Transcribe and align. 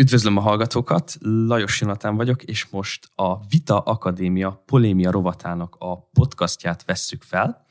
Üdvözlöm 0.00 0.36
a 0.36 0.40
hallgatókat, 0.40 1.16
Lajos 1.20 1.80
Jonatán 1.80 2.16
vagyok, 2.16 2.42
és 2.42 2.66
most 2.68 3.08
a 3.14 3.46
Vita 3.46 3.78
Akadémia 3.78 4.62
Polémia 4.66 5.10
rovatának 5.10 5.76
a 5.78 6.00
podcastját 6.00 6.84
vesszük 6.84 7.22
fel. 7.22 7.64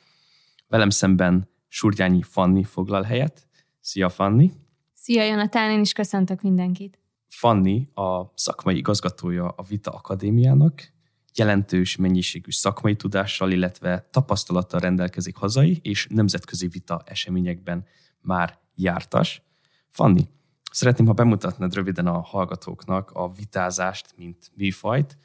Velem 0.68 0.90
szemben 0.90 1.50
Surgyányi 1.68 2.22
Fanni 2.22 2.64
foglal 2.64 3.04
helyet. 3.04 3.48
Szia 3.80 4.10
Fanni! 4.10 4.52
Szia 4.94 5.24
Jonatán, 5.24 5.72
én 5.72 5.80
is 5.80 5.92
köszöntök 5.92 6.42
mindenkit. 6.42 7.00
Fanni 7.28 7.90
a 7.94 8.32
szakmai 8.36 8.78
igazgatója 8.78 9.48
a 9.48 9.64
Vita 9.64 9.92
Akadémiának, 9.92 10.92
jelentős 11.34 11.96
mennyiségű 11.96 12.52
szakmai 12.52 12.96
tudással, 12.96 13.52
illetve 13.52 14.08
tapasztalattal 14.12 14.80
rendelkezik 14.80 15.36
hazai 15.36 15.80
és 15.82 16.08
nemzetközi 16.10 16.68
vita 16.68 17.02
eseményekben 17.06 17.86
már 18.22 18.60
jártas. 18.76 19.42
Fanni, 19.88 20.28
Szeretném, 20.72 21.08
ha 21.08 21.14
bemutatnád 21.14 21.74
röviden 21.74 22.08
a 22.08 22.22
hallgatóknak 22.22 23.12
a 23.12 23.32
vitázást, 23.34 24.14
mint 24.16 24.52
műfajt, 24.56 25.18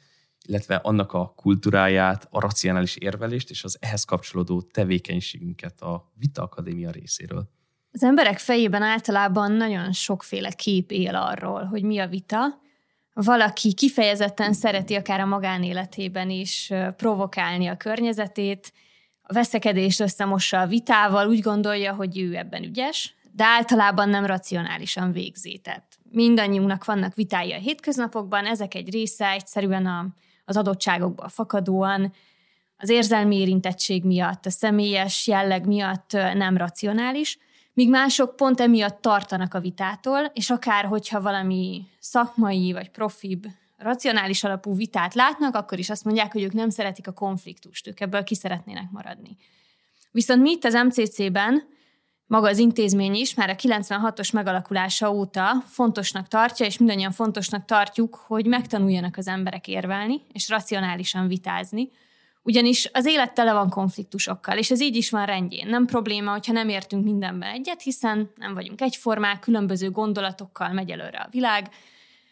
illetve 0.47 0.75
annak 0.75 1.13
a 1.13 1.33
kultúráját, 1.35 2.27
a 2.29 2.39
racionális 2.39 2.95
érvelést 2.95 3.49
és 3.49 3.63
az 3.63 3.77
ehhez 3.79 4.03
kapcsolódó 4.03 4.61
tevékenységünket 4.61 5.81
a 5.81 6.11
Vita 6.15 6.41
Akadémia 6.41 6.91
részéről. 6.91 7.49
Az 7.91 8.03
emberek 8.03 8.39
fejében 8.39 8.81
általában 8.81 9.51
nagyon 9.51 9.91
sokféle 9.91 10.51
kép 10.51 10.91
él 10.91 11.15
arról, 11.15 11.63
hogy 11.63 11.83
mi 11.83 11.99
a 11.99 12.07
vita. 12.07 12.63
Valaki 13.13 13.73
kifejezetten 13.73 14.53
szereti 14.53 14.95
akár 14.95 15.19
a 15.19 15.25
magánéletében 15.25 16.29
is 16.29 16.71
provokálni 16.97 17.67
a 17.67 17.77
környezetét, 17.77 18.73
a 19.21 19.33
veszekedést 19.33 19.99
összemossa 19.99 20.59
a 20.59 20.67
vitával, 20.67 21.27
úgy 21.27 21.39
gondolja, 21.39 21.93
hogy 21.93 22.19
ő 22.19 22.35
ebben 22.35 22.63
ügyes, 22.63 23.15
de 23.35 23.45
általában 23.45 24.09
nem 24.09 24.25
racionálisan 24.25 25.11
végzi. 25.11 25.57
Tehát 25.57 25.83
mindannyiunknak 26.11 26.85
vannak 26.85 27.15
vitái 27.15 27.53
a 27.53 27.57
hétköznapokban, 27.57 28.45
ezek 28.45 28.73
egy 28.73 28.89
része 28.89 29.29
egyszerűen 29.29 29.85
a, 29.85 30.07
az 30.45 30.57
adottságokból 30.57 31.29
fakadóan, 31.29 32.13
az 32.77 32.89
érzelmi 32.89 33.39
érintettség 33.39 34.03
miatt, 34.03 34.45
a 34.45 34.49
személyes 34.49 35.27
jelleg 35.27 35.65
miatt 35.65 36.11
nem 36.11 36.57
racionális, 36.57 37.37
míg 37.73 37.89
mások 37.89 38.35
pont 38.35 38.59
emiatt 38.59 39.01
tartanak 39.01 39.53
a 39.53 39.59
vitától, 39.59 40.31
és 40.33 40.49
akár 40.49 40.85
hogyha 40.85 41.21
valami 41.21 41.87
szakmai 41.99 42.71
vagy 42.71 42.89
profibb, 42.89 43.45
racionális 43.77 44.43
alapú 44.43 44.75
vitát 44.75 45.13
látnak, 45.13 45.55
akkor 45.55 45.79
is 45.79 45.89
azt 45.89 46.03
mondják, 46.03 46.31
hogy 46.31 46.43
ők 46.43 46.53
nem 46.53 46.69
szeretik 46.69 47.07
a 47.07 47.11
konfliktust, 47.11 47.87
ők 47.87 47.99
ebből 47.99 48.23
ki 48.23 48.35
szeretnének 48.35 48.91
maradni. 48.91 49.37
Viszont 50.11 50.41
mi 50.41 50.51
itt 50.51 50.63
az 50.63 50.73
MCC-ben 50.73 51.73
maga 52.27 52.47
az 52.47 52.57
intézmény 52.57 53.13
is 53.13 53.33
már 53.33 53.49
a 53.49 53.55
96-os 53.55 54.33
megalakulása 54.33 55.11
óta 55.11 55.63
fontosnak 55.67 56.27
tartja, 56.27 56.65
és 56.65 56.77
mindannyian 56.77 57.11
fontosnak 57.11 57.65
tartjuk, 57.65 58.15
hogy 58.15 58.45
megtanuljanak 58.45 59.17
az 59.17 59.27
emberek 59.27 59.67
érvelni, 59.67 60.21
és 60.31 60.49
racionálisan 60.49 61.27
vitázni, 61.27 61.89
ugyanis 62.41 62.89
az 62.93 63.05
élet 63.05 63.33
tele 63.33 63.53
van 63.53 63.69
konfliktusokkal, 63.69 64.57
és 64.57 64.71
ez 64.71 64.81
így 64.81 64.95
is 64.95 65.09
van 65.09 65.25
rendjén. 65.25 65.67
Nem 65.67 65.85
probléma, 65.85 66.31
hogyha 66.31 66.53
nem 66.53 66.69
értünk 66.69 67.03
mindenben 67.03 67.49
egyet, 67.49 67.81
hiszen 67.81 68.31
nem 68.35 68.53
vagyunk 68.53 68.81
egyformák, 68.81 69.39
különböző 69.39 69.89
gondolatokkal 69.89 70.73
megy 70.73 70.89
előre 70.89 71.17
a 71.17 71.27
világ. 71.31 71.69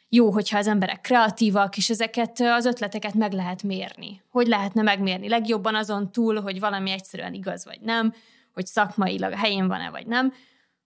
Jó, 0.09 0.31
hogyha 0.31 0.57
az 0.57 0.67
emberek 0.67 1.01
kreatívak, 1.01 1.77
és 1.77 1.89
ezeket 1.89 2.39
az 2.39 2.65
ötleteket 2.65 3.13
meg 3.13 3.31
lehet 3.31 3.63
mérni. 3.63 4.21
Hogy 4.31 4.47
lehetne 4.47 4.81
megmérni? 4.81 5.29
Legjobban 5.29 5.75
azon 5.75 6.11
túl, 6.11 6.41
hogy 6.41 6.59
valami 6.59 6.91
egyszerűen 6.91 7.33
igaz 7.33 7.65
vagy 7.65 7.79
nem, 7.81 8.13
hogy 8.53 8.65
szakmailag 8.65 9.33
helyén 9.33 9.67
van-e 9.67 9.89
vagy 9.89 10.07
nem, 10.07 10.33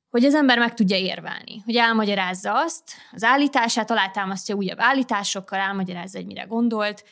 hogy 0.10 0.26
az 0.26 0.36
ember 0.36 0.58
meg 0.58 0.74
tudja 0.74 0.98
érvelni, 0.98 1.62
hogy 1.66 1.76
elmagyarázza 1.76 2.60
azt, 2.60 2.92
az 3.12 3.24
állítását, 3.24 3.92
alátámasztja 3.92 4.56
újabb 4.56 4.80
állításokkal, 4.80 5.60
elmagyarázza, 5.60 6.18
hogy 6.18 6.28
mire 6.28 6.44
gondolt, 6.44 7.04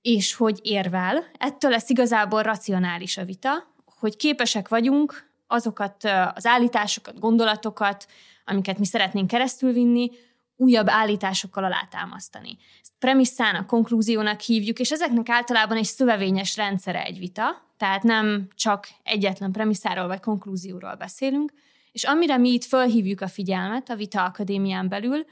és 0.00 0.34
hogy 0.34 0.58
érvel. 0.62 1.24
Ettől 1.38 1.70
lesz 1.70 1.88
igazából 1.88 2.42
racionális 2.42 3.16
a 3.16 3.24
vita, 3.24 3.50
hogy 3.84 4.16
képesek 4.16 4.68
vagyunk 4.68 5.30
azokat 5.46 6.04
az 6.34 6.46
állításokat, 6.46 7.18
gondolatokat, 7.18 8.06
amiket 8.44 8.78
mi 8.78 8.86
szeretnénk 8.86 9.26
keresztülvinni, 9.26 10.10
újabb 10.56 10.88
állításokkal 10.88 11.64
alátámasztani. 11.64 12.56
Ezt 12.80 12.92
premisszának, 12.98 13.66
konklúziónak 13.66 14.40
hívjuk, 14.40 14.78
és 14.78 14.90
ezeknek 14.90 15.28
általában 15.28 15.76
egy 15.76 15.84
szövevényes 15.84 16.56
rendszere 16.56 17.04
egy 17.04 17.18
vita, 17.18 17.73
tehát 17.84 18.02
nem 18.02 18.48
csak 18.54 18.88
egyetlen 19.02 19.52
premisszáról 19.52 20.06
vagy 20.06 20.20
konklúzióról 20.20 20.94
beszélünk, 20.94 21.52
és 21.92 22.04
amire 22.04 22.36
mi 22.36 22.48
itt 22.48 22.64
fölhívjuk 22.64 23.20
a 23.20 23.28
figyelmet 23.28 23.90
a 23.90 23.94
Vita 23.94 24.24
Akadémián 24.24 24.88
belül, 24.88 25.24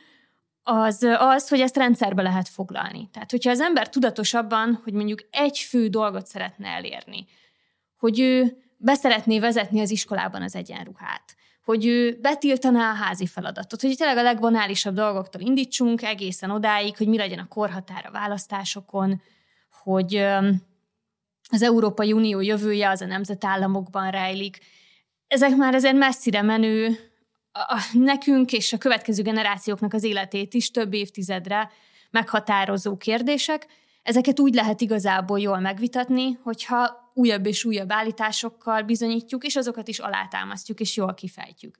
az 0.62 1.06
az, 1.18 1.48
hogy 1.48 1.60
ezt 1.60 1.76
rendszerbe 1.76 2.22
lehet 2.22 2.48
foglalni. 2.48 3.08
Tehát, 3.12 3.30
hogyha 3.30 3.50
az 3.50 3.60
ember 3.60 3.88
tudatosabban, 3.88 4.80
hogy 4.84 4.92
mondjuk 4.92 5.20
egy 5.30 5.58
fő 5.58 5.88
dolgot 5.88 6.26
szeretne 6.26 6.68
elérni, 6.68 7.26
hogy 7.98 8.20
ő 8.20 8.62
beszeretné 8.76 9.38
vezetni 9.38 9.80
az 9.80 9.90
iskolában 9.90 10.42
az 10.42 10.54
egyenruhát, 10.54 11.36
hogy 11.64 11.86
ő 11.86 12.18
betiltaná 12.20 12.90
a 12.90 12.94
házi 12.94 13.26
feladatot, 13.26 13.80
hogy 13.80 13.96
tényleg 13.96 14.16
a 14.16 14.22
legbanálisabb 14.22 14.94
dolgoktól 14.94 15.40
indítsunk 15.40 16.02
egészen 16.02 16.50
odáig, 16.50 16.96
hogy 16.96 17.08
mi 17.08 17.16
legyen 17.16 17.38
a 17.38 17.48
korhatára 17.48 18.10
választásokon, 18.10 19.22
hogy 19.82 20.26
az 21.52 21.62
Európai 21.62 22.12
Unió 22.12 22.40
jövője 22.40 22.88
az 22.88 23.00
a 23.00 23.06
nemzetállamokban 23.06 24.10
rejlik. 24.10 24.58
Ezek 25.26 25.56
már 25.56 25.74
ezen 25.74 25.96
messzire 25.96 26.42
menő, 26.42 26.98
a, 27.52 27.82
nekünk 27.92 28.52
és 28.52 28.72
a 28.72 28.78
következő 28.78 29.22
generációknak 29.22 29.92
az 29.92 30.02
életét 30.02 30.54
is 30.54 30.70
több 30.70 30.92
évtizedre 30.92 31.70
meghatározó 32.10 32.96
kérdések. 32.96 33.66
Ezeket 34.02 34.40
úgy 34.40 34.54
lehet 34.54 34.80
igazából 34.80 35.40
jól 35.40 35.58
megvitatni, 35.58 36.38
hogyha 36.42 37.10
újabb 37.14 37.46
és 37.46 37.64
újabb 37.64 37.92
állításokkal 37.92 38.82
bizonyítjuk, 38.82 39.44
és 39.44 39.56
azokat 39.56 39.88
is 39.88 39.98
alátámasztjuk, 39.98 40.80
és 40.80 40.96
jól 40.96 41.14
kifejtjük. 41.14 41.76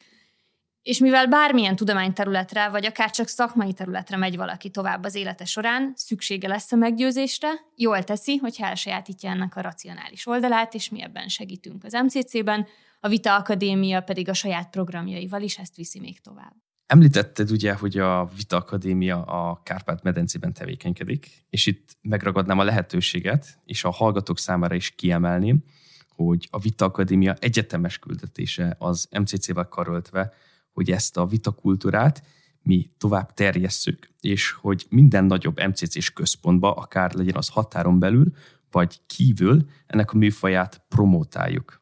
És 0.83 0.99
mivel 0.99 1.27
bármilyen 1.27 1.77
tudományterületre, 1.77 2.69
vagy 2.69 2.87
akár 2.87 3.11
csak 3.11 3.29
szakmai 3.29 3.73
területre 3.73 4.17
megy 4.17 4.37
valaki 4.37 4.71
tovább 4.71 5.05
az 5.05 5.15
élete 5.15 5.45
során, 5.45 5.93
szüksége 5.97 6.49
lesz 6.49 6.73
a 6.73 6.77
meggyőzésre, 6.77 7.49
jól 7.77 8.03
teszi, 8.03 8.37
hogy 8.37 8.57
elsajátítja 8.59 9.31
ennek 9.31 9.57
a 9.57 9.61
racionális 9.61 10.27
oldalát, 10.27 10.75
és 10.75 10.89
mi 10.89 11.03
ebben 11.03 11.29
segítünk 11.29 11.85
az 11.85 11.93
MCC-ben, 11.93 12.67
a 13.01 13.09
Vita 13.09 13.35
Akadémia 13.35 14.01
pedig 14.01 14.29
a 14.29 14.35
saját 14.35 14.71
programjaival 14.71 15.43
is 15.43 15.59
ezt 15.59 15.77
viszi 15.77 16.01
még 16.01 16.21
tovább. 16.21 16.55
Említetted 16.87 17.51
ugye, 17.51 17.75
hogy 17.75 17.99
a 17.99 18.31
Vita 18.37 18.57
Akadémia 18.57 19.23
a 19.23 19.61
Kárpát-medencében 19.63 20.53
tevékenykedik, 20.53 21.45
és 21.51 21.67
itt 21.67 21.97
megragadnám 22.01 22.59
a 22.59 22.65
lehetőséget, 22.65 23.59
és 23.65 23.85
a 23.85 23.91
hallgatók 23.91 24.39
számára 24.39 24.75
is 24.75 24.91
kiemelném, 24.91 25.63
hogy 26.09 26.49
a 26.51 26.59
Vita 26.59 26.85
Akadémia 26.85 27.37
egyetemes 27.39 27.99
küldetése 27.99 28.77
az 28.79 29.09
MCC-vel 29.11 29.69
karöltve 29.69 30.33
hogy 30.73 30.91
ezt 30.91 31.17
a 31.17 31.27
vitakultúrát 31.27 32.23
mi 32.63 32.91
tovább 32.99 33.35
terjesszük, 33.35 34.09
és 34.21 34.51
hogy 34.51 34.87
minden 34.89 35.25
nagyobb 35.25 35.61
MCC-s 35.67 36.11
központba, 36.11 36.75
akár 36.75 37.15
legyen 37.15 37.37
az 37.37 37.49
határon 37.49 37.99
belül, 37.99 38.33
vagy 38.71 39.01
kívül, 39.07 39.69
ennek 39.87 40.13
a 40.13 40.17
műfaját 40.17 40.85
promotáljuk. 40.89 41.81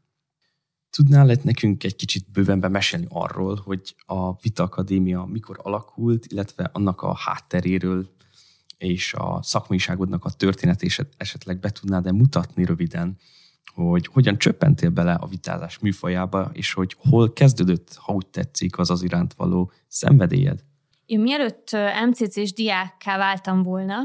Tudnál 0.90 1.26
lett 1.26 1.42
nekünk 1.42 1.84
egy 1.84 1.96
kicsit 1.96 2.30
bővenben 2.30 2.70
mesélni 2.70 3.06
arról, 3.08 3.60
hogy 3.64 3.94
a 4.06 4.36
Vita 4.36 4.62
Akadémia 4.62 5.24
mikor 5.24 5.60
alakult, 5.62 6.26
illetve 6.26 6.70
annak 6.72 7.02
a 7.02 7.14
hátteréről 7.14 8.10
és 8.78 9.14
a 9.14 9.42
szakmaiságodnak 9.42 10.24
a 10.24 10.30
történetét 10.30 11.08
esetleg 11.16 11.58
be 11.58 11.70
tudnád-e 11.70 12.12
mutatni 12.12 12.64
röviden, 12.64 13.16
hogy 13.74 14.06
hogyan 14.12 14.38
csöppentél 14.38 14.90
bele 14.90 15.12
a 15.12 15.26
vitázás 15.26 15.78
műfajába, 15.78 16.50
és 16.52 16.72
hogy 16.72 16.96
hol 17.10 17.32
kezdődött, 17.32 17.94
ha 17.94 18.12
úgy 18.12 18.26
tetszik, 18.26 18.78
az 18.78 18.90
az 18.90 19.02
iránt 19.02 19.34
való 19.34 19.72
szenvedélyed? 19.88 20.60
Én 21.06 21.20
mielőtt 21.20 21.76
MCC-s 22.06 22.52
diákká 22.52 23.16
váltam 23.18 23.62
volna, 23.62 23.96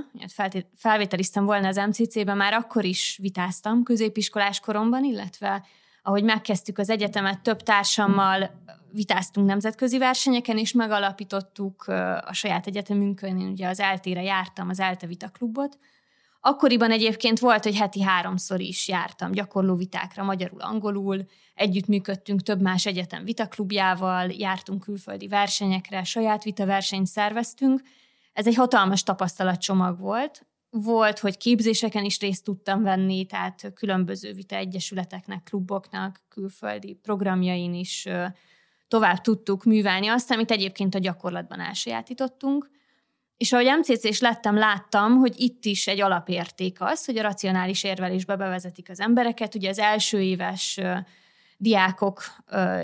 felvételiztem 0.76 1.46
volna 1.46 1.68
az 1.68 1.76
MCC-ben, 1.76 2.38
már 2.38 2.54
akkor 2.54 2.86
is 2.86 3.18
vitáztam 3.22 3.84
középiskolás 3.84 4.60
koromban, 4.60 5.04
illetve 5.04 5.66
ahogy 6.04 6.24
megkezdtük 6.24 6.78
az 6.78 6.90
egyetemet, 6.90 7.42
több 7.42 7.62
társammal 7.62 8.52
vitáztunk 8.92 9.48
nemzetközi 9.48 9.98
versenyeken, 9.98 10.58
és 10.58 10.72
megalapítottuk 10.72 11.88
a 12.26 12.34
saját 12.34 12.68
egyetemünkön, 12.68 13.40
én 13.40 13.48
ugye 13.48 13.68
az 13.68 13.80
eltére 13.80 14.22
jártam, 14.22 14.70
az 14.70 14.80
ELTE 14.80 15.08
Vita 15.08 15.30
Klubot, 15.30 15.78
Akkoriban 16.48 16.92
egyébként 16.92 17.40
volt, 17.40 17.64
hogy 17.64 17.76
heti 17.76 18.02
háromszor 18.02 18.60
is 18.60 18.88
jártam 18.88 19.32
gyakorló 19.32 19.76
vitákra, 19.76 20.24
magyarul, 20.24 20.62
angolul, 20.62 21.26
együttműködtünk 21.54 22.42
több 22.42 22.62
más 22.62 22.86
egyetem 22.86 23.24
vitaklubjával, 23.24 24.30
jártunk 24.30 24.84
külföldi 24.84 25.28
versenyekre, 25.28 26.04
saját 26.04 26.44
vitaversenyt 26.44 27.08
szerveztünk. 27.08 27.82
Ez 28.34 28.48
egy 28.48 28.56
hatalmas 28.56 29.04
tapasztalatcsomag 29.04 30.00
volt. 30.00 30.46
Volt, 30.70 31.20
hogy 31.20 31.38
képzéseken 31.38 32.04
is 32.04 32.20
részt 32.20 32.44
tudtam 32.44 32.84
venni, 32.84 33.26
tehát 33.26 33.72
különböző 33.74 34.34
vita 34.34 34.56
egyesületeknek, 34.56 35.44
kluboknak, 35.44 36.22
külföldi 36.30 36.94
programjain 36.94 37.74
is 37.74 38.08
tovább 38.88 39.22
tudtuk 39.22 39.64
művelni 39.64 40.08
azt, 40.08 40.32
amit 40.32 40.52
egyébként 40.52 40.96
a 40.96 41.00
gyakorlatban 41.00 41.60
elsajátítottunk. 41.60 42.70
És 43.38 43.52
ahogy 43.52 43.66
MCC 43.80 44.04
is 44.04 44.20
lettem, 44.20 44.58
láttam, 44.58 45.18
hogy 45.18 45.34
itt 45.38 45.66
is 45.66 45.88
egy 45.88 46.02
alapérték 46.02 46.82
az, 46.82 47.06
hogy 47.06 47.18
a 47.18 47.22
racionális 47.22 47.84
érvelésbe 47.84 48.36
bevezetik 48.36 48.90
az 48.90 49.00
embereket. 49.00 49.56
Ugye 49.56 49.70
az 49.70 49.80
első 49.80 50.22
éves 50.22 50.80
diákok, 51.58 52.24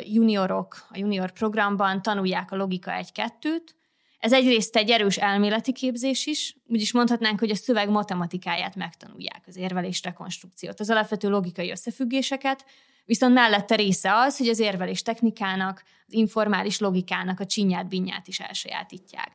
juniorok 0.03 0.87
a 0.89 0.97
junior 0.97 1.31
programban 1.31 2.01
tanulják 2.01 2.51
a 2.51 2.55
logika 2.55 2.93
egy-kettőt. 2.93 3.75
Ez 4.19 4.33
egyrészt 4.33 4.75
egy 4.75 4.89
erős 4.89 5.17
elméleti 5.17 5.71
képzés 5.71 6.25
is, 6.25 6.55
úgyis 6.67 6.91
mondhatnánk, 6.93 7.39
hogy 7.39 7.49
a 7.49 7.55
szöveg 7.55 7.89
matematikáját 7.89 8.75
megtanulják, 8.75 9.43
az 9.47 9.55
érvelés 9.55 10.03
rekonstrukciót, 10.03 10.79
az 10.79 10.89
alapvető 10.89 11.29
logikai 11.29 11.71
összefüggéseket, 11.71 12.65
viszont 13.05 13.33
mellette 13.33 13.75
része 13.75 14.13
az, 14.13 14.37
hogy 14.37 14.47
az 14.47 14.59
érvelés 14.59 15.01
technikának, 15.01 15.83
az 16.07 16.13
informális 16.13 16.79
logikának 16.79 17.39
a 17.39 17.45
csinyát, 17.45 17.87
binyát 17.87 18.27
is 18.27 18.39
elsajátítják. 18.39 19.31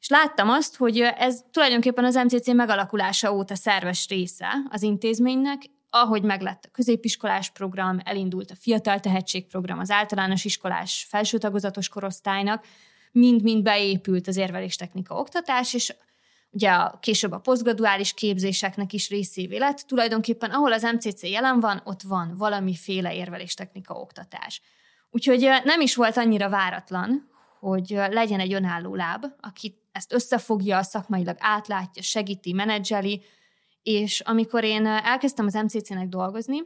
És 0.00 0.08
láttam 0.08 0.48
azt, 0.48 0.76
hogy 0.76 1.00
ez 1.00 1.40
tulajdonképpen 1.50 2.04
az 2.04 2.14
MCC 2.14 2.46
megalakulása 2.46 3.34
óta 3.34 3.54
szerves 3.54 4.08
része 4.08 4.48
az 4.70 4.82
intézménynek, 4.82 5.62
ahogy 5.90 6.22
meglett 6.22 6.64
a 6.64 6.72
középiskolás 6.72 7.50
program, 7.50 7.98
elindult 8.04 8.50
a 8.50 8.54
fiatal 8.60 9.00
tehetségprogram, 9.00 9.78
az 9.78 9.90
általános 9.90 10.44
iskolás 10.44 11.06
felsőtagozatos 11.08 11.88
korosztálynak, 11.88 12.64
mind-mind 13.12 13.62
beépült 13.62 14.28
az 14.28 14.36
érveléstechnika 14.36 15.14
oktatás, 15.14 15.74
és 15.74 15.94
ugye 16.50 16.70
a, 16.70 16.98
később 17.00 17.32
a 17.32 17.38
posztgraduális 17.38 18.14
képzéseknek 18.14 18.92
is 18.92 19.08
részévé 19.08 19.56
lett. 19.56 19.78
Tulajdonképpen 19.78 20.50
ahol 20.50 20.72
az 20.72 20.82
MCC 20.82 21.22
jelen 21.22 21.60
van, 21.60 21.80
ott 21.84 22.02
van 22.02 22.34
valamiféle 22.36 23.14
érveléstechnika 23.14 23.94
oktatás. 23.94 24.60
Úgyhogy 25.10 25.48
nem 25.64 25.80
is 25.80 25.94
volt 25.94 26.16
annyira 26.16 26.48
váratlan, 26.48 27.28
hogy 27.60 27.88
legyen 27.90 28.40
egy 28.40 28.52
önálló 28.52 28.94
láb, 28.94 29.24
aki 29.40 29.79
ezt 29.92 30.12
összefogja, 30.12 30.82
szakmailag 30.82 31.36
átlátja, 31.38 32.02
segíti, 32.02 32.52
menedzseli, 32.52 33.22
és 33.82 34.20
amikor 34.20 34.64
én 34.64 34.86
elkezdtem 34.86 35.46
az 35.46 35.54
MCC-nek 35.54 36.08
dolgozni, 36.08 36.58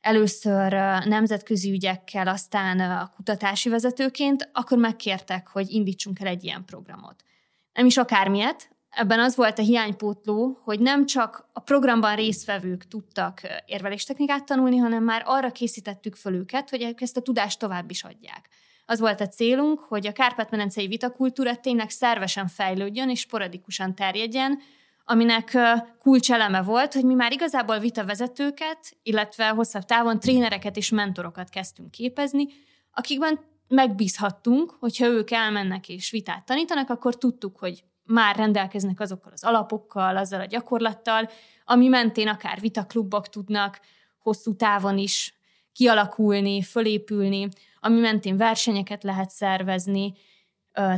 először 0.00 0.72
nemzetközi 1.04 1.70
ügyekkel, 1.70 2.28
aztán 2.28 2.80
a 2.80 3.10
kutatási 3.16 3.68
vezetőként, 3.68 4.50
akkor 4.52 4.78
megkértek, 4.78 5.48
hogy 5.48 5.70
indítsunk 5.70 6.20
el 6.20 6.26
egy 6.26 6.44
ilyen 6.44 6.64
programot. 6.64 7.24
Nem 7.72 7.86
is 7.86 7.96
akármilyet, 7.96 8.70
ebben 8.90 9.20
az 9.20 9.36
volt 9.36 9.58
a 9.58 9.62
hiánypótló, 9.62 10.58
hogy 10.62 10.80
nem 10.80 11.06
csak 11.06 11.48
a 11.52 11.60
programban 11.60 12.16
résztvevők 12.16 12.88
tudtak 12.88 13.40
érveléstechnikát 13.66 14.44
tanulni, 14.44 14.76
hanem 14.76 15.04
már 15.04 15.22
arra 15.24 15.50
készítettük 15.50 16.14
föl 16.14 16.34
őket, 16.34 16.70
hogy 16.70 16.94
ezt 16.98 17.16
a 17.16 17.20
tudást 17.20 17.58
tovább 17.58 17.90
is 17.90 18.04
adják. 18.04 18.48
Az 18.86 19.00
volt 19.00 19.20
a 19.20 19.28
célunk, 19.28 19.80
hogy 19.80 20.06
a 20.06 20.12
Kárpát-medencei 20.12 20.86
vitakultúra 20.86 21.56
tényleg 21.56 21.90
szervesen 21.90 22.46
fejlődjön 22.46 23.10
és 23.10 23.20
sporadikusan 23.20 23.94
terjedjen, 23.94 24.58
aminek 25.04 25.58
kulcseleme 25.98 26.62
volt, 26.62 26.92
hogy 26.92 27.04
mi 27.04 27.14
már 27.14 27.32
igazából 27.32 27.78
vitavezetőket, 27.78 28.96
illetve 29.02 29.48
hosszabb 29.48 29.84
távon 29.84 30.20
trénereket 30.20 30.76
és 30.76 30.88
mentorokat 30.88 31.48
kezdtünk 31.48 31.90
képezni, 31.90 32.46
akikben 32.92 33.40
megbízhattunk, 33.68 34.70
hogyha 34.78 35.06
ők 35.06 35.30
elmennek 35.30 35.88
és 35.88 36.10
vitát 36.10 36.44
tanítanak, 36.44 36.90
akkor 36.90 37.18
tudtuk, 37.18 37.58
hogy 37.58 37.84
már 38.04 38.36
rendelkeznek 38.36 39.00
azokkal 39.00 39.32
az 39.32 39.44
alapokkal, 39.44 40.16
azzal 40.16 40.40
a 40.40 40.44
gyakorlattal, 40.44 41.30
ami 41.64 41.88
mentén 41.88 42.28
akár 42.28 42.60
vitaklubok 42.60 43.28
tudnak 43.28 43.80
hosszú 44.18 44.56
távon 44.56 44.98
is 44.98 45.34
kialakulni, 45.72 46.62
fölépülni, 46.62 47.48
ami 47.86 48.00
mentén 48.00 48.36
versenyeket 48.36 49.02
lehet 49.02 49.30
szervezni, 49.30 50.12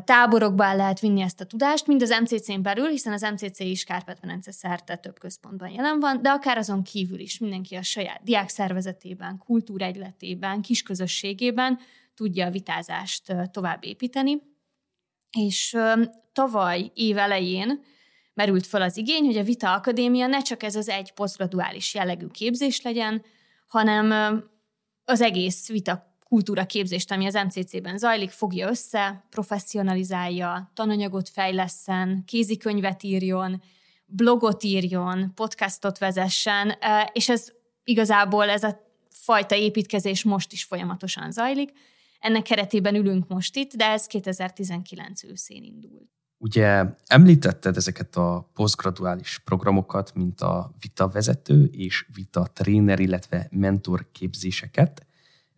táborokba 0.04 0.74
lehet 0.74 1.00
vinni 1.00 1.20
ezt 1.20 1.40
a 1.40 1.44
tudást, 1.44 1.86
mind 1.86 2.02
az 2.02 2.16
MCC-n 2.20 2.62
belül, 2.62 2.88
hiszen 2.88 3.12
az 3.12 3.22
MCC 3.22 3.58
is 3.58 3.84
Kárpát-Velence 3.84 4.52
szerte 4.52 4.96
több 4.96 5.18
központban 5.18 5.68
jelen 5.68 6.00
van, 6.00 6.22
de 6.22 6.28
akár 6.28 6.58
azon 6.58 6.82
kívül 6.82 7.18
is 7.18 7.38
mindenki 7.38 7.74
a 7.74 7.82
saját 7.82 8.22
diák 8.22 8.48
szervezetében, 8.48 9.38
kultúregyletében, 9.38 10.62
kisközösségében 10.62 11.78
tudja 12.14 12.46
a 12.46 12.50
vitázást 12.50 13.34
tovább 13.50 13.84
építeni. 13.84 14.42
És 15.38 15.76
tavaly 16.32 16.90
év 16.94 17.18
elején 17.18 17.80
merült 18.34 18.66
fel 18.66 18.82
az 18.82 18.96
igény, 18.96 19.24
hogy 19.24 19.36
a 19.36 19.42
Vita 19.42 19.72
Akadémia 19.72 20.26
ne 20.26 20.42
csak 20.42 20.62
ez 20.62 20.76
az 20.76 20.88
egy 20.88 21.12
posztgraduális 21.12 21.94
jellegű 21.94 22.26
képzés 22.26 22.82
legyen, 22.82 23.24
hanem 23.66 24.10
az 25.04 25.20
egész 25.20 25.68
vita 25.68 26.07
kultúra 26.28 26.66
képzést, 26.66 27.10
ami 27.10 27.26
az 27.26 27.34
MCC-ben 27.34 27.98
zajlik, 27.98 28.30
fogja 28.30 28.68
össze, 28.68 29.24
professzionalizálja, 29.30 30.70
tananyagot 30.74 31.28
fejleszen, 31.28 32.22
kézikönyvet 32.26 33.02
írjon, 33.02 33.62
blogot 34.06 34.62
írjon, 34.62 35.32
podcastot 35.34 35.98
vezessen, 35.98 36.74
és 37.12 37.28
ez 37.28 37.52
igazából 37.84 38.48
ez 38.48 38.62
a 38.62 38.86
fajta 39.10 39.54
építkezés 39.54 40.24
most 40.24 40.52
is 40.52 40.64
folyamatosan 40.64 41.30
zajlik. 41.30 41.72
Ennek 42.18 42.42
keretében 42.42 42.94
ülünk 42.94 43.28
most 43.28 43.56
itt, 43.56 43.72
de 43.72 43.84
ez 43.84 44.06
2019 44.06 45.24
őszén 45.24 45.62
indult. 45.62 46.08
Ugye 46.38 46.84
említetted 47.06 47.76
ezeket 47.76 48.16
a 48.16 48.50
posztgraduális 48.54 49.38
programokat, 49.44 50.14
mint 50.14 50.40
a 50.40 50.74
vita 50.80 51.08
vezető 51.08 51.64
és 51.64 52.06
vita 52.14 52.46
tréner, 52.52 53.00
illetve 53.00 53.48
mentor 53.50 54.08
képzéseket. 54.12 55.06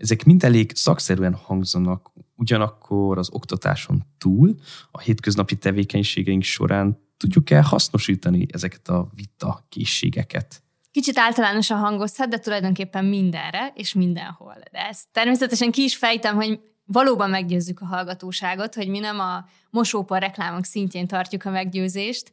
Ezek 0.00 0.24
mind 0.24 0.44
elég 0.44 0.72
szakszerűen 0.74 1.34
hangzanak, 1.34 2.12
ugyanakkor 2.36 3.18
az 3.18 3.28
oktatáson 3.32 4.02
túl, 4.18 4.54
a 4.90 5.00
hétköznapi 5.00 5.56
tevékenységeink 5.56 6.42
során 6.42 6.98
tudjuk-e 7.16 7.62
hasznosítani 7.62 8.46
ezeket 8.52 8.88
a 8.88 9.08
vita 9.14 9.66
készségeket? 9.68 10.62
Kicsit 10.90 11.18
általánosan 11.18 11.78
hangozhat, 11.78 12.28
de 12.28 12.38
tulajdonképpen 12.38 13.04
mindenre 13.04 13.72
és 13.74 13.92
mindenhol. 13.92 14.54
De 14.72 14.78
ezt 14.78 15.06
természetesen 15.12 15.70
ki 15.70 15.82
is 15.82 15.96
fejtem, 15.96 16.34
hogy 16.34 16.60
valóban 16.84 17.30
meggyőzzük 17.30 17.80
a 17.80 17.86
hallgatóságot, 17.86 18.74
hogy 18.74 18.88
mi 18.88 18.98
nem 18.98 19.18
a 19.18 19.44
mosópar 19.70 20.20
reklámok 20.20 20.64
szintjén 20.64 21.06
tartjuk 21.06 21.44
a 21.44 21.50
meggyőzést, 21.50 22.32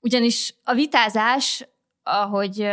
ugyanis 0.00 0.54
a 0.62 0.74
vitázás, 0.74 1.68
ahogy 2.02 2.68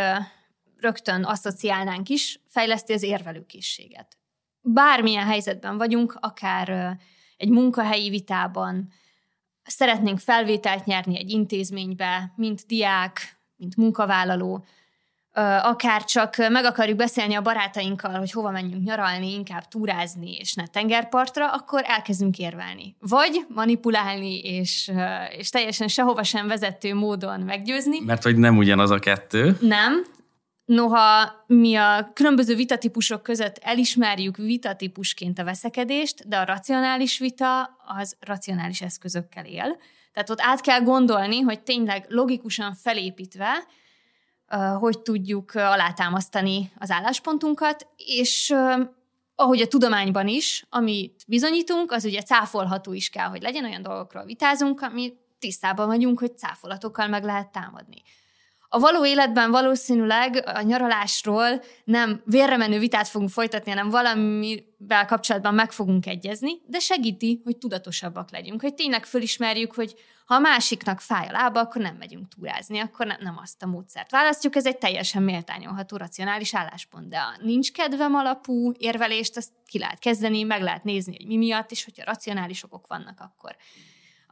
rögtön 0.81 1.23
asszociálnánk 1.23 2.09
is, 2.09 2.39
fejleszti 2.47 2.93
az 2.93 3.03
érvelőkészséget. 3.03 4.17
Bármilyen 4.61 5.25
helyzetben 5.25 5.77
vagyunk, 5.77 6.17
akár 6.19 6.97
egy 7.37 7.49
munkahelyi 7.49 8.09
vitában, 8.09 8.91
szeretnénk 9.63 10.19
felvételt 10.19 10.85
nyerni 10.85 11.17
egy 11.17 11.29
intézménybe, 11.29 12.33
mint 12.35 12.65
diák, 12.67 13.39
mint 13.55 13.75
munkavállaló, 13.75 14.65
akár 15.61 16.03
csak 16.03 16.35
meg 16.49 16.65
akarjuk 16.65 16.97
beszélni 16.97 17.33
a 17.33 17.41
barátainkkal, 17.41 18.17
hogy 18.19 18.31
hova 18.31 18.51
menjünk 18.51 18.83
nyaralni, 18.83 19.33
inkább 19.33 19.67
túrázni, 19.67 20.35
és 20.35 20.53
ne 20.53 20.67
tengerpartra, 20.67 21.51
akkor 21.51 21.81
elkezdünk 21.85 22.37
érvelni. 22.37 22.95
Vagy 22.99 23.45
manipulálni, 23.47 24.39
és, 24.39 24.91
és 25.37 25.49
teljesen 25.49 25.87
sehova 25.87 26.23
sem 26.23 26.47
vezető 26.47 26.93
módon 26.93 27.39
meggyőzni. 27.39 27.99
Mert 27.99 28.23
hogy 28.23 28.37
nem 28.37 28.57
ugyanaz 28.57 28.91
a 28.91 28.99
kettő. 28.99 29.57
Nem, 29.59 30.05
Noha 30.71 31.31
mi 31.47 31.75
a 31.75 32.11
különböző 32.13 32.55
vitatípusok 32.55 33.23
között 33.23 33.57
elismerjük 33.57 34.37
vitatípusként 34.37 35.39
a 35.39 35.43
veszekedést, 35.43 36.27
de 36.27 36.37
a 36.37 36.45
racionális 36.45 37.17
vita 37.17 37.77
az 37.87 38.15
racionális 38.19 38.81
eszközökkel 38.81 39.45
él. 39.45 39.77
Tehát 40.13 40.29
ott 40.29 40.41
át 40.41 40.61
kell 40.61 40.81
gondolni, 40.81 41.39
hogy 41.39 41.61
tényleg 41.61 42.05
logikusan 42.07 42.73
felépítve, 42.73 43.63
hogy 44.79 44.99
tudjuk 44.99 45.51
alátámasztani 45.53 46.71
az 46.77 46.91
álláspontunkat, 46.91 47.87
és 47.95 48.53
ahogy 49.35 49.61
a 49.61 49.67
tudományban 49.67 50.27
is, 50.27 50.65
amit 50.69 51.23
bizonyítunk, 51.27 51.91
az 51.91 52.05
ugye 52.05 52.21
cáfolható 52.21 52.93
is 52.93 53.09
kell, 53.09 53.27
hogy 53.27 53.41
legyen, 53.41 53.65
olyan 53.65 53.81
dolgokról 53.81 54.25
vitázunk, 54.25 54.81
ami 54.81 55.13
tisztában 55.39 55.87
vagyunk, 55.87 56.19
hogy 56.19 56.37
cáfolatokkal 56.37 57.07
meg 57.07 57.23
lehet 57.23 57.51
támadni. 57.51 58.01
A 58.73 58.79
való 58.79 59.05
életben 59.05 59.51
valószínűleg 59.51 60.43
a 60.45 60.61
nyaralásról 60.61 61.61
nem 61.83 62.21
vérremenő 62.25 62.79
vitát 62.79 63.07
fogunk 63.07 63.29
folytatni, 63.29 63.71
hanem 63.71 63.89
valamivel 63.89 65.05
kapcsolatban 65.05 65.53
meg 65.53 65.71
fogunk 65.71 66.05
egyezni, 66.05 66.51
de 66.67 66.79
segíti, 66.79 67.41
hogy 67.43 67.57
tudatosabbak 67.57 68.31
legyünk, 68.31 68.61
hogy 68.61 68.73
tényleg 68.73 69.05
fölismerjük, 69.05 69.73
hogy 69.73 69.95
ha 70.25 70.35
a 70.35 70.39
másiknak 70.39 70.99
fáj 70.99 71.27
a 71.27 71.31
lába, 71.31 71.59
akkor 71.59 71.81
nem 71.81 71.95
megyünk 71.95 72.27
túrázni, 72.27 72.79
akkor 72.79 73.05
ne, 73.05 73.15
nem 73.19 73.37
azt 73.41 73.63
a 73.63 73.67
módszert 73.67 74.11
választjuk, 74.11 74.55
ez 74.55 74.65
egy 74.65 74.77
teljesen 74.77 75.23
méltányolható, 75.23 75.97
racionális 75.97 76.55
álláspont, 76.55 77.09
de 77.09 77.17
a 77.17 77.37
nincs 77.41 77.71
kedvem 77.71 78.15
alapú 78.15 78.71
érvelést, 78.77 79.37
azt 79.37 79.51
ki 79.65 79.79
lehet 79.79 79.99
kezdeni, 79.99 80.43
meg 80.43 80.61
lehet 80.61 80.83
nézni, 80.83 81.15
hogy 81.15 81.27
mi 81.27 81.37
miatt, 81.37 81.71
és 81.71 81.83
hogyha 81.83 82.05
racionális 82.05 82.63
okok 82.63 82.87
vannak, 82.87 83.19
akkor 83.19 83.55